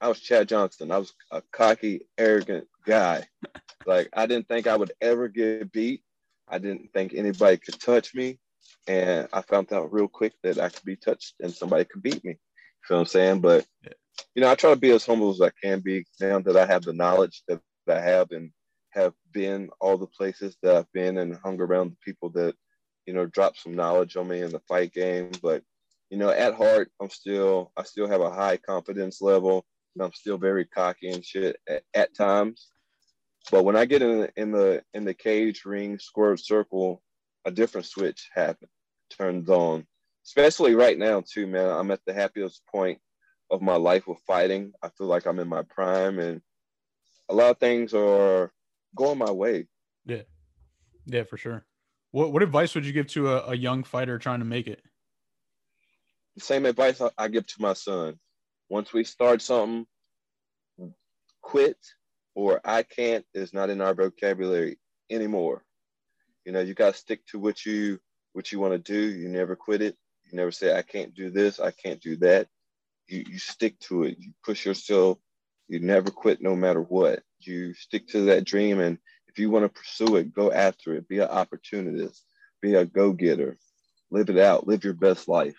I 0.00 0.08
was 0.08 0.20
Chad 0.20 0.48
Johnson. 0.48 0.92
I 0.92 0.98
was 0.98 1.12
a 1.30 1.42
cocky, 1.52 2.06
arrogant 2.18 2.66
guy. 2.84 3.26
like 3.86 4.08
I 4.12 4.26
didn't 4.26 4.48
think 4.48 4.66
I 4.66 4.76
would 4.76 4.92
ever 5.00 5.28
get 5.28 5.72
beat. 5.72 6.02
I 6.48 6.58
didn't 6.58 6.92
think 6.92 7.14
anybody 7.14 7.56
could 7.56 7.80
touch 7.80 8.14
me. 8.14 8.38
And 8.86 9.26
I 9.32 9.42
found 9.42 9.72
out 9.72 9.92
real 9.92 10.08
quick 10.08 10.34
that 10.42 10.58
I 10.58 10.68
could 10.68 10.84
be 10.84 10.96
touched 10.96 11.34
and 11.40 11.52
somebody 11.52 11.84
could 11.84 12.02
beat 12.02 12.24
me. 12.24 12.32
You 12.32 12.36
feel 12.86 12.96
what 12.98 13.00
I'm 13.00 13.06
saying? 13.06 13.40
But 13.40 13.66
you 14.34 14.42
know, 14.42 14.50
I 14.50 14.54
try 14.54 14.70
to 14.70 14.76
be 14.76 14.90
as 14.90 15.06
humble 15.06 15.30
as 15.30 15.40
I 15.40 15.50
can 15.62 15.80
be 15.80 16.04
now 16.20 16.38
that 16.40 16.56
I 16.56 16.66
have 16.66 16.82
the 16.82 16.92
knowledge 16.92 17.42
that 17.48 17.60
I 17.88 18.00
have 18.00 18.30
and 18.30 18.50
have 18.90 19.14
been 19.32 19.70
all 19.80 19.96
the 19.98 20.06
places 20.06 20.56
that 20.62 20.76
I've 20.76 20.92
been 20.92 21.18
and 21.18 21.38
hung 21.44 21.60
around 21.60 21.90
the 21.90 21.96
people 22.04 22.30
that, 22.30 22.54
you 23.06 23.14
know, 23.14 23.26
dropped 23.26 23.60
some 23.60 23.74
knowledge 23.74 24.16
on 24.16 24.28
me 24.28 24.42
in 24.42 24.50
the 24.50 24.60
fight 24.60 24.92
game. 24.92 25.30
But, 25.42 25.62
you 26.10 26.18
know, 26.18 26.30
at 26.30 26.54
heart, 26.54 26.90
I'm 27.00 27.10
still 27.10 27.72
I 27.76 27.82
still 27.82 28.08
have 28.08 28.20
a 28.20 28.30
high 28.30 28.56
confidence 28.56 29.20
level 29.20 29.64
and 29.94 30.04
I'm 30.04 30.12
still 30.12 30.38
very 30.38 30.64
cocky 30.64 31.10
and 31.10 31.24
shit 31.24 31.56
at, 31.68 31.82
at 31.94 32.14
times. 32.14 32.68
But 33.50 33.64
when 33.64 33.76
I 33.76 33.84
get 33.84 34.02
in 34.02 34.20
the 34.20 34.32
in 34.36 34.50
the 34.50 34.82
in 34.92 35.04
the 35.04 35.14
cage 35.14 35.64
ring 35.64 35.98
squared 35.98 36.40
circle, 36.40 37.02
a 37.44 37.50
different 37.50 37.86
switch 37.86 38.28
happens, 38.34 38.70
turns 39.10 39.48
on. 39.48 39.86
Especially 40.24 40.74
right 40.74 40.98
now 40.98 41.22
too, 41.22 41.46
man. 41.46 41.70
I'm 41.70 41.90
at 41.90 42.00
the 42.06 42.12
happiest 42.12 42.62
point 42.66 42.98
of 43.50 43.62
my 43.62 43.76
life 43.76 44.06
with 44.06 44.18
fighting. 44.26 44.72
I 44.82 44.88
feel 44.90 45.06
like 45.06 45.26
I'm 45.26 45.38
in 45.38 45.48
my 45.48 45.62
prime 45.62 46.18
and 46.18 46.40
a 47.28 47.34
lot 47.34 47.50
of 47.50 47.58
things 47.58 47.94
are 47.94 48.52
going 48.94 49.18
my 49.18 49.30
way. 49.30 49.66
Yeah. 50.04 50.22
Yeah, 51.06 51.24
for 51.24 51.36
sure. 51.36 51.64
What 52.10 52.32
what 52.32 52.42
advice 52.42 52.74
would 52.74 52.86
you 52.86 52.92
give 52.92 53.08
to 53.08 53.28
a, 53.28 53.50
a 53.50 53.54
young 53.54 53.84
fighter 53.84 54.18
trying 54.18 54.40
to 54.40 54.44
make 54.44 54.66
it? 54.66 54.82
The 56.36 56.42
same 56.42 56.66
advice 56.66 57.00
I, 57.00 57.10
I 57.16 57.28
give 57.28 57.46
to 57.46 57.62
my 57.62 57.74
son. 57.74 58.18
Once 58.68 58.92
we 58.92 59.04
start 59.04 59.40
something, 59.42 59.86
quit 61.40 61.78
or 62.34 62.60
I 62.64 62.82
can't 62.82 63.24
is 63.34 63.54
not 63.54 63.70
in 63.70 63.80
our 63.80 63.94
vocabulary 63.94 64.78
anymore. 65.10 65.64
You 66.44 66.52
know, 66.52 66.60
you 66.60 66.74
got 66.74 66.94
to 66.94 66.98
stick 66.98 67.24
to 67.26 67.38
what 67.38 67.64
you 67.64 67.98
what 68.32 68.50
you 68.50 68.60
want 68.60 68.72
to 68.72 68.78
do. 68.78 68.98
You 68.98 69.28
never 69.28 69.56
quit 69.56 69.82
it. 69.82 69.96
You 70.24 70.36
never 70.36 70.50
say 70.50 70.76
I 70.76 70.82
can't 70.82 71.14
do 71.14 71.30
this, 71.30 71.60
I 71.60 71.70
can't 71.70 72.00
do 72.00 72.16
that. 72.16 72.48
You 73.08 73.24
you 73.28 73.38
stick 73.38 73.78
to 73.80 74.04
it. 74.04 74.16
You 74.18 74.32
push 74.44 74.66
yourself. 74.66 75.18
You 75.68 75.80
never 75.80 76.10
quit 76.10 76.40
no 76.40 76.54
matter 76.56 76.80
what. 76.80 77.22
You 77.40 77.74
stick 77.74 78.08
to 78.08 78.26
that 78.26 78.44
dream 78.44 78.80
and 78.80 78.98
if 79.36 79.40
you 79.40 79.50
want 79.50 79.64
to 79.64 79.68
pursue 79.68 80.16
it, 80.16 80.32
go 80.32 80.50
after 80.50 80.94
it. 80.94 81.06
Be 81.08 81.18
an 81.18 81.28
opportunist. 81.28 82.24
Be 82.62 82.74
a 82.74 82.86
go-getter. 82.86 83.58
Live 84.10 84.30
it 84.30 84.38
out. 84.38 84.66
Live 84.66 84.82
your 84.82 84.94
best 84.94 85.28
life. 85.28 85.58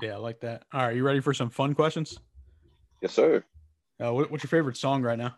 Yeah, 0.00 0.14
I 0.14 0.18
like 0.18 0.38
that. 0.42 0.62
All 0.72 0.82
right, 0.82 0.94
you 0.94 1.02
ready 1.02 1.18
for 1.18 1.34
some 1.34 1.50
fun 1.50 1.74
questions? 1.74 2.20
Yes, 3.02 3.14
sir. 3.14 3.42
Uh, 4.00 4.12
what, 4.12 4.30
what's 4.30 4.44
your 4.44 4.48
favorite 4.48 4.76
song 4.76 5.02
right 5.02 5.18
now? 5.18 5.34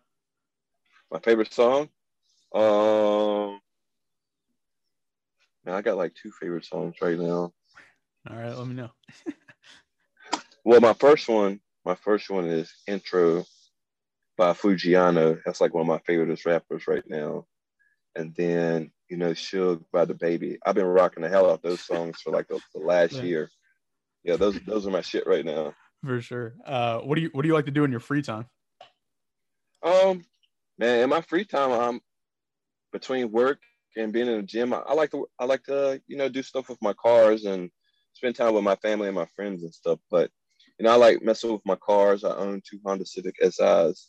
My 1.11 1.19
favorite 1.21 1.55
song? 1.55 1.89
Um, 2.55 3.61
man, 5.65 5.77
I 5.77 5.81
got 5.81 5.97
like 5.97 6.15
two 6.15 6.31
favorite 6.33 6.67
songs 6.67 6.97
right 7.01 7.19
now. 7.19 7.55
All 8.29 8.37
right, 8.37 8.55
let 8.55 8.67
me 8.67 8.75
know. 8.75 8.91
well, 10.69 10.83
my 10.83 10.93
first 10.93 11.31
one, 11.31 11.61
my 11.87 11.95
first 11.95 12.29
one 12.29 12.45
is 12.45 12.71
Intro 12.87 13.47
by 14.37 14.53
Foogiano. 14.53 15.41
That's 15.47 15.63
like 15.63 15.73
one 15.73 15.81
of 15.81 15.87
my 15.87 16.01
favorite 16.07 16.45
rappers 16.45 16.87
right 16.87 17.05
now. 17.09 17.47
And 18.15 18.35
then, 18.37 18.91
you 19.09 19.17
know, 19.17 19.31
Suge 19.31 19.83
by 19.91 20.05
DaBaby. 20.05 20.59
I've 20.67 20.75
been 20.75 20.85
rocking 20.85 21.23
the 21.23 21.31
hell 21.31 21.51
out 21.51 21.63
those 21.63 21.81
songs 21.81 22.21
for 22.21 22.35
like 22.35 22.49
the, 22.49 22.61
the 22.75 22.81
last 22.81 23.13
yeah. 23.15 23.23
year. 23.23 23.51
Yeah, 24.25 24.37
those 24.37 24.61
those 24.67 24.87
are 24.87 24.91
my 24.91 25.01
shit 25.01 25.27
right 25.27 25.45
now 25.45 25.73
for 26.05 26.21
sure. 26.21 26.55
Uh, 26.67 26.99
what 26.99 27.15
do 27.15 27.23
you 27.23 27.31
what 27.33 27.43
do 27.43 27.49
you 27.49 27.55
like 27.55 27.65
to 27.65 27.71
do 27.71 27.85
in 27.85 27.91
your 27.91 28.01
free 28.01 28.21
time? 28.21 28.45
Um, 29.83 30.23
man, 30.79 31.01
in 31.01 31.09
my 31.09 31.23
free 31.23 31.47
time, 31.47 31.73
I'm 31.73 32.01
between 32.93 33.33
work 33.33 33.61
and 33.97 34.13
being 34.13 34.29
in 34.29 34.37
the 34.37 34.43
gym. 34.43 34.75
I, 34.75 34.81
I 34.81 34.93
like 34.93 35.13
to 35.13 35.27
I 35.39 35.47
like 35.47 35.65
to 35.65 36.03
you 36.07 36.19
know 36.19 36.29
do 36.29 36.43
stuff 36.43 36.69
with 36.69 36.83
my 36.83 36.93
cars 36.93 37.47
and 37.47 37.71
spend 38.13 38.37
time 38.37 38.53
with 38.53 38.65
my 38.65 38.77
family 38.77 39.09
and 39.09 39.17
my 39.17 39.29
friends 39.35 39.63
and 39.63 39.73
stuff. 39.73 39.99
But 40.11 40.31
you 40.79 40.85
know, 40.85 40.93
I 40.93 40.97
like 40.97 41.23
messing 41.23 41.53
with 41.53 41.65
my 41.65 41.77
cars. 41.77 42.25
I 42.25 42.35
own 42.35 42.63
two 42.69 42.79
Honda 42.85 43.05
Civic 43.05 43.35
SIs, 43.43 44.09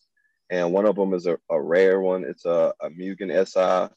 and 0.50 0.72
one 0.72 0.86
of 0.86 0.96
them 0.96 1.14
is 1.14 1.26
a, 1.26 1.38
a 1.50 1.62
rare 1.62 2.00
one. 2.00 2.24
It's 2.24 2.46
a, 2.46 2.74
a 2.82 2.90
Mugen 2.90 3.32
SI, 3.48 3.94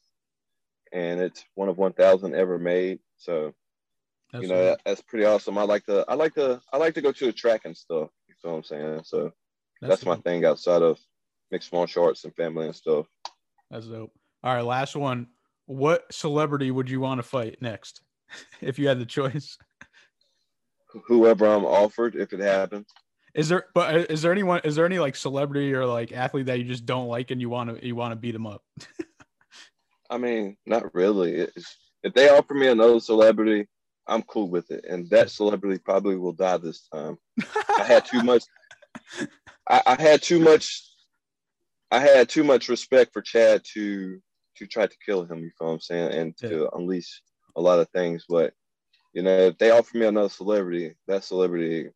and 0.92 1.20
it's 1.20 1.44
one 1.54 1.68
of 1.68 1.78
1,000 1.78 2.34
ever 2.34 2.58
made. 2.58 3.00
So 3.18 3.52
that's 4.32 4.42
you 4.42 4.48
know, 4.48 4.64
that, 4.64 4.80
that's 4.84 5.02
pretty 5.02 5.26
awesome. 5.26 5.58
I 5.58 5.62
like 5.64 5.84
to, 5.86 6.04
I 6.08 6.14
like 6.14 6.34
to, 6.34 6.60
I 6.72 6.78
like 6.78 6.94
to 6.94 7.02
go 7.02 7.12
to 7.12 7.26
the 7.26 7.32
track 7.32 7.62
and 7.64 7.76
stuff. 7.76 8.08
You 8.28 8.34
know 8.44 8.50
what 8.52 8.56
I'm 8.56 8.64
saying? 8.64 9.00
So 9.04 9.32
that's, 9.80 9.90
that's 9.90 10.06
my 10.06 10.16
thing 10.16 10.44
outside 10.44 10.82
of 10.82 10.98
mixed 11.50 11.72
martial 11.72 12.04
arts 12.04 12.24
and 12.24 12.34
family 12.34 12.66
and 12.66 12.74
stuff. 12.74 13.06
That's 13.70 13.86
dope. 13.86 14.12
All 14.42 14.54
right, 14.54 14.64
last 14.64 14.96
one. 14.96 15.28
What 15.66 16.12
celebrity 16.12 16.70
would 16.70 16.90
you 16.90 17.00
want 17.00 17.18
to 17.18 17.22
fight 17.22 17.58
next, 17.60 18.02
if 18.60 18.78
you 18.78 18.88
had 18.88 18.98
the 18.98 19.06
choice? 19.06 19.58
Whoever 21.06 21.46
I'm 21.46 21.64
offered, 21.64 22.16
if 22.16 22.32
it 22.32 22.40
happens. 22.40 22.86
Is 23.34 23.48
there, 23.48 23.64
but 23.74 24.10
is 24.10 24.20
there 24.20 24.32
anyone? 24.32 24.60
Is 24.64 24.76
there 24.76 24.84
any 24.84 24.98
like 24.98 25.16
celebrity 25.16 25.72
or 25.72 25.86
like 25.86 26.12
athlete 26.12 26.46
that 26.46 26.58
you 26.58 26.64
just 26.64 26.84
don't 26.84 27.08
like 27.08 27.30
and 27.30 27.40
you 27.40 27.48
want 27.48 27.80
to 27.80 27.86
you 27.86 27.96
want 27.96 28.12
to 28.12 28.16
beat 28.16 28.32
them 28.32 28.46
up? 28.46 28.62
I 30.10 30.18
mean, 30.18 30.58
not 30.66 30.94
really. 30.94 31.36
It's, 31.36 31.76
if 32.02 32.12
they 32.12 32.28
offer 32.28 32.52
me 32.52 32.68
another 32.68 33.00
celebrity, 33.00 33.66
I'm 34.06 34.22
cool 34.22 34.50
with 34.50 34.70
it. 34.70 34.84
And 34.84 35.08
that 35.10 35.30
celebrity 35.30 35.78
probably 35.78 36.16
will 36.16 36.32
die 36.32 36.58
this 36.58 36.86
time. 36.92 37.16
I 37.78 37.84
had 37.84 38.04
too 38.04 38.22
much. 38.22 38.44
I, 39.68 39.82
I, 39.86 40.02
had 40.02 40.22
too 40.22 40.38
much. 40.38 40.82
I 41.90 42.00
had 42.00 42.28
too 42.28 42.44
much 42.44 42.68
respect 42.68 43.12
for 43.14 43.22
Chad 43.22 43.62
to 43.72 44.20
to 44.56 44.66
try 44.66 44.86
to 44.86 44.96
kill 45.06 45.24
him. 45.24 45.38
You 45.38 45.50
know 45.60 45.68
what 45.68 45.72
I'm 45.72 45.80
saying? 45.80 46.12
And 46.12 46.36
to 46.38 46.60
yeah. 46.62 46.66
unleash 46.78 47.22
a 47.56 47.60
lot 47.62 47.78
of 47.78 47.88
things. 47.90 48.24
But 48.28 48.52
you 49.12 49.22
know, 49.22 49.36
if 49.38 49.58
they 49.58 49.70
offer 49.70 49.96
me 49.96 50.06
another 50.06 50.28
celebrity, 50.28 50.94
that 51.06 51.24
celebrity 51.24 51.90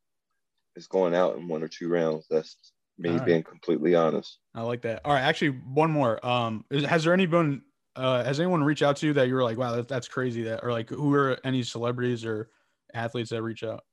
is 0.76 0.86
going 0.86 1.14
out 1.14 1.36
in 1.36 1.48
one 1.48 1.62
or 1.62 1.68
two 1.68 1.88
rounds. 1.88 2.26
That's 2.30 2.56
me 2.98 3.10
right. 3.10 3.24
being 3.24 3.42
completely 3.42 3.94
honest. 3.94 4.38
I 4.54 4.62
like 4.62 4.82
that. 4.82 5.02
All 5.04 5.12
right, 5.12 5.22
actually, 5.22 5.50
one 5.50 5.90
more. 5.90 6.24
Um, 6.26 6.64
is, 6.70 6.84
has 6.84 7.04
there 7.04 7.12
any 7.12 7.26
been 7.26 7.62
uh, 7.96 8.22
has 8.24 8.38
anyone 8.38 8.62
reached 8.62 8.82
out 8.82 8.96
to 8.96 9.06
you 9.06 9.12
that 9.14 9.28
you 9.28 9.34
were 9.34 9.42
like, 9.42 9.56
wow, 9.56 9.74
that, 9.76 9.88
that's 9.88 10.08
crazy? 10.08 10.42
That 10.42 10.60
or 10.62 10.70
like, 10.70 10.90
who 10.90 11.14
are 11.14 11.38
any 11.44 11.62
celebrities 11.62 12.24
or 12.24 12.50
athletes 12.94 13.30
that 13.30 13.42
reach 13.42 13.64
out? 13.64 13.84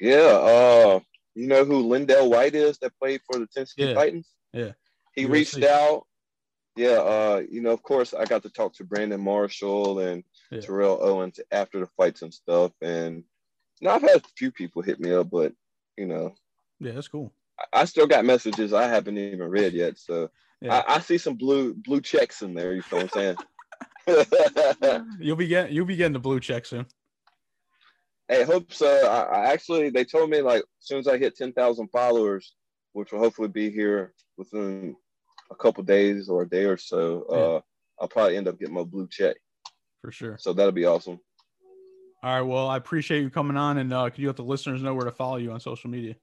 Yeah, 0.00 0.16
uh, 0.16 1.00
you 1.34 1.46
know 1.46 1.64
who 1.64 1.84
LenDale 1.84 2.28
White 2.28 2.54
is 2.54 2.78
that 2.78 2.98
played 2.98 3.20
for 3.30 3.38
the 3.38 3.46
Tennessee 3.46 3.86
yeah. 3.86 3.94
Titans? 3.94 4.28
Yeah, 4.52 4.72
he 5.14 5.26
reached 5.26 5.62
out. 5.62 6.06
Yeah, 6.76 6.98
uh, 6.98 7.42
you 7.48 7.62
know, 7.62 7.70
of 7.70 7.84
course, 7.84 8.12
I 8.14 8.24
got 8.24 8.42
to 8.42 8.50
talk 8.50 8.74
to 8.74 8.84
Brandon 8.84 9.20
Marshall 9.20 10.00
and 10.00 10.24
yeah. 10.54 10.60
Terrell 10.60 10.98
Owens 11.02 11.40
after 11.50 11.80
the 11.80 11.88
fights 11.96 12.22
and 12.22 12.32
stuff, 12.32 12.72
and 12.80 13.24
you 13.80 13.88
know, 13.88 13.94
I've 13.94 14.02
had 14.02 14.16
a 14.16 14.22
few 14.36 14.50
people 14.50 14.82
hit 14.82 15.00
me 15.00 15.12
up, 15.12 15.30
but 15.30 15.52
you 15.96 16.06
know, 16.06 16.34
yeah, 16.80 16.92
that's 16.92 17.08
cool. 17.08 17.32
I, 17.58 17.80
I 17.80 17.84
still 17.84 18.06
got 18.06 18.24
messages 18.24 18.72
I 18.72 18.88
haven't 18.88 19.18
even 19.18 19.48
read 19.48 19.72
yet, 19.72 19.98
so 19.98 20.30
yeah. 20.60 20.82
I, 20.86 20.96
I, 20.96 21.00
see 21.00 21.18
some 21.18 21.34
blue 21.34 21.74
blue 21.74 22.00
checks 22.00 22.42
in 22.42 22.54
there. 22.54 22.74
You 22.74 22.82
know 22.92 22.98
what 22.98 23.16
I'm 23.16 23.36
saying? 23.36 23.36
you'll 25.20 25.36
be 25.36 25.46
getting 25.46 25.74
you'll 25.74 25.86
be 25.86 25.96
getting 25.96 26.12
the 26.12 26.18
blue 26.18 26.40
check 26.40 26.66
soon. 26.66 26.86
Hey, 28.28 28.44
hope 28.44 28.72
so. 28.72 29.06
I, 29.06 29.22
I, 29.22 29.52
actually 29.52 29.90
they 29.90 30.04
told 30.04 30.30
me 30.30 30.40
like 30.40 30.60
as 30.60 30.86
soon 30.86 30.98
as 30.98 31.08
I 31.08 31.18
hit 31.18 31.36
ten 31.36 31.52
thousand 31.52 31.88
followers, 31.88 32.54
which 32.92 33.12
will 33.12 33.18
hopefully 33.18 33.48
be 33.48 33.70
here 33.70 34.14
within 34.36 34.96
a 35.50 35.54
couple 35.54 35.82
days 35.84 36.28
or 36.28 36.42
a 36.42 36.48
day 36.48 36.64
or 36.64 36.76
so, 36.76 37.26
yeah. 37.28 37.36
uh, 37.36 37.60
I'll 38.00 38.08
probably 38.08 38.36
end 38.36 38.48
up 38.48 38.58
getting 38.58 38.74
my 38.74 38.82
blue 38.82 39.08
check. 39.10 39.36
For 40.04 40.12
sure. 40.12 40.36
So 40.38 40.52
that'll 40.52 40.70
be 40.70 40.84
awesome. 40.84 41.18
All 42.22 42.34
right. 42.34 42.42
Well, 42.42 42.68
I 42.68 42.76
appreciate 42.76 43.22
you 43.22 43.30
coming 43.30 43.56
on, 43.56 43.78
and 43.78 43.90
uh, 43.90 44.10
could 44.10 44.18
you 44.18 44.26
let 44.26 44.36
the 44.36 44.42
listeners 44.42 44.82
know 44.82 44.94
where 44.94 45.06
to 45.06 45.10
follow 45.10 45.36
you 45.36 45.50
on 45.50 45.60
social 45.60 45.88
media? 45.88 46.14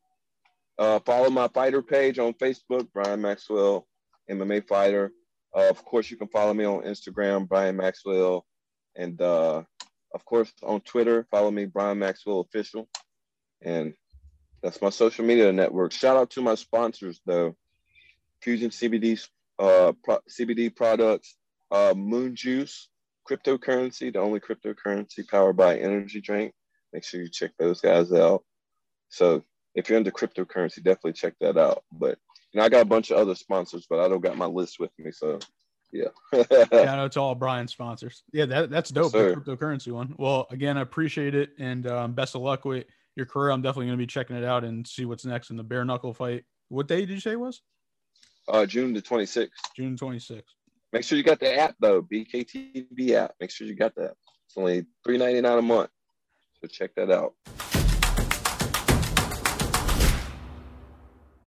Uh, 0.78 1.00
follow 1.00 1.32
my 1.32 1.48
fighter 1.48 1.82
page 1.82 2.20
on 2.20 2.34
Facebook, 2.34 2.88
Brian 2.94 3.20
Maxwell 3.20 3.88
MMA 4.30 4.68
fighter. 4.68 5.12
Uh, 5.58 5.68
of 5.68 5.84
course, 5.84 6.12
you 6.12 6.18
can 6.18 6.28
follow 6.28 6.54
me 6.54 6.64
on 6.64 6.84
Instagram, 6.84 7.50
Brian 7.50 7.76
Maxwell, 7.76 8.46
and 8.96 9.20
uh, 9.20 9.64
of 10.14 10.26
course 10.26 10.54
on 10.62 10.82
Twitter, 10.82 11.26
follow 11.32 11.50
me, 11.50 11.66
Brian 11.66 11.98
Maxwell 11.98 12.42
Official, 12.42 12.88
and 13.64 13.96
that's 14.62 14.80
my 14.80 14.92
social 14.92 15.26
media 15.26 15.52
network. 15.52 15.92
Shout 15.92 16.18
out 16.18 16.30
to 16.32 16.42
my 16.44 16.54
sponsors 16.54 17.20
though, 17.26 17.56
Fusion 18.44 18.70
CBD, 18.70 19.28
uh, 19.58 19.94
pro- 20.04 20.22
CBD 20.30 20.76
products, 20.76 21.36
uh, 21.72 21.96
Moon 21.98 22.36
Juice, 22.36 22.88
cryptocurrency, 23.30 24.12
the 24.12 24.20
only 24.20 24.40
cryptocurrency 24.40 25.28
powered 25.28 25.58
by 25.58 25.78
energy 25.78 26.22
drink. 26.22 26.54
Make 26.94 27.04
sure 27.04 27.22
you 27.22 27.30
check 27.30 27.52
those 27.58 27.82
guys 27.82 28.12
out. 28.12 28.44
So 29.10 29.44
if 29.76 29.90
you're 29.90 29.98
into 29.98 30.12
cryptocurrency, 30.12 30.84
definitely 30.84 31.14
check 31.14 31.34
that 31.40 31.58
out. 31.58 31.84
But 31.92 32.18
you 32.52 32.60
know, 32.60 32.66
I 32.66 32.70
got 32.70 32.82
a 32.82 32.86
bunch 32.86 33.12
of 33.12 33.18
other 33.18 33.36
sponsors, 33.36 33.86
but 33.90 34.00
I 34.00 34.08
don't 34.08 34.22
got 34.22 34.38
my 34.38 34.46
list 34.46 34.80
with 34.80 34.92
me. 34.98 35.12
So 35.12 35.40
yeah. 35.92 36.08
yeah, 36.34 36.66
I 36.72 36.96
know 36.96 37.06
it's 37.06 37.18
all 37.18 37.36
Brian 37.36 37.68
sponsors. 37.68 38.24
Yeah, 38.34 38.46
that, 38.46 38.70
that's 38.70 38.90
dope. 38.90 39.14
Yes, 39.14 39.36
the 39.36 39.42
cryptocurrency 39.42 39.92
one. 39.92 40.16
Well, 40.18 40.48
again, 40.52 40.78
I 40.78 40.82
appreciate 40.82 41.36
it 41.36 41.52
and 41.60 41.88
um, 41.88 42.14
best 42.14 42.36
of 42.36 42.42
luck 42.42 42.66
with 42.66 42.86
your 43.16 43.26
career. 43.26 43.52
I'm 43.52 43.62
definitely 43.62 43.88
going 43.88 43.98
to 43.98 44.02
be 44.02 44.08
checking 44.08 44.36
it 44.36 44.44
out 44.44 44.64
and 44.64 44.88
see 44.88 45.06
what's 45.06 45.26
next 45.26 45.50
in 45.50 45.58
the 45.58 45.64
bare 45.64 45.86
knuckle 45.86 46.14
fight. 46.14 46.46
What 46.70 46.88
day 46.88 47.02
did 47.02 47.12
you 47.12 47.20
say 47.20 47.36
was? 47.36 47.62
Uh, 48.48 48.66
June 48.66 48.94
the 48.94 49.02
26th. 49.02 49.50
June 49.76 49.98
26th. 49.98 50.44
Make 50.94 51.04
sure 51.04 51.18
you 51.18 51.24
got 51.24 51.40
the 51.40 51.58
app 51.58 51.76
though, 51.80 52.02
BKTV 52.02 53.12
app. 53.12 53.36
Make 53.40 53.52
sure 53.52 53.66
you 53.66 53.76
got 53.76 53.96
that. 53.96 54.16
It's 54.46 54.58
only 54.58 54.86
$3.99 55.08 55.60
a 55.60 55.62
month. 55.62 55.90
So 56.60 56.68
check 56.68 56.92
that 56.96 57.10
out. 57.10 57.34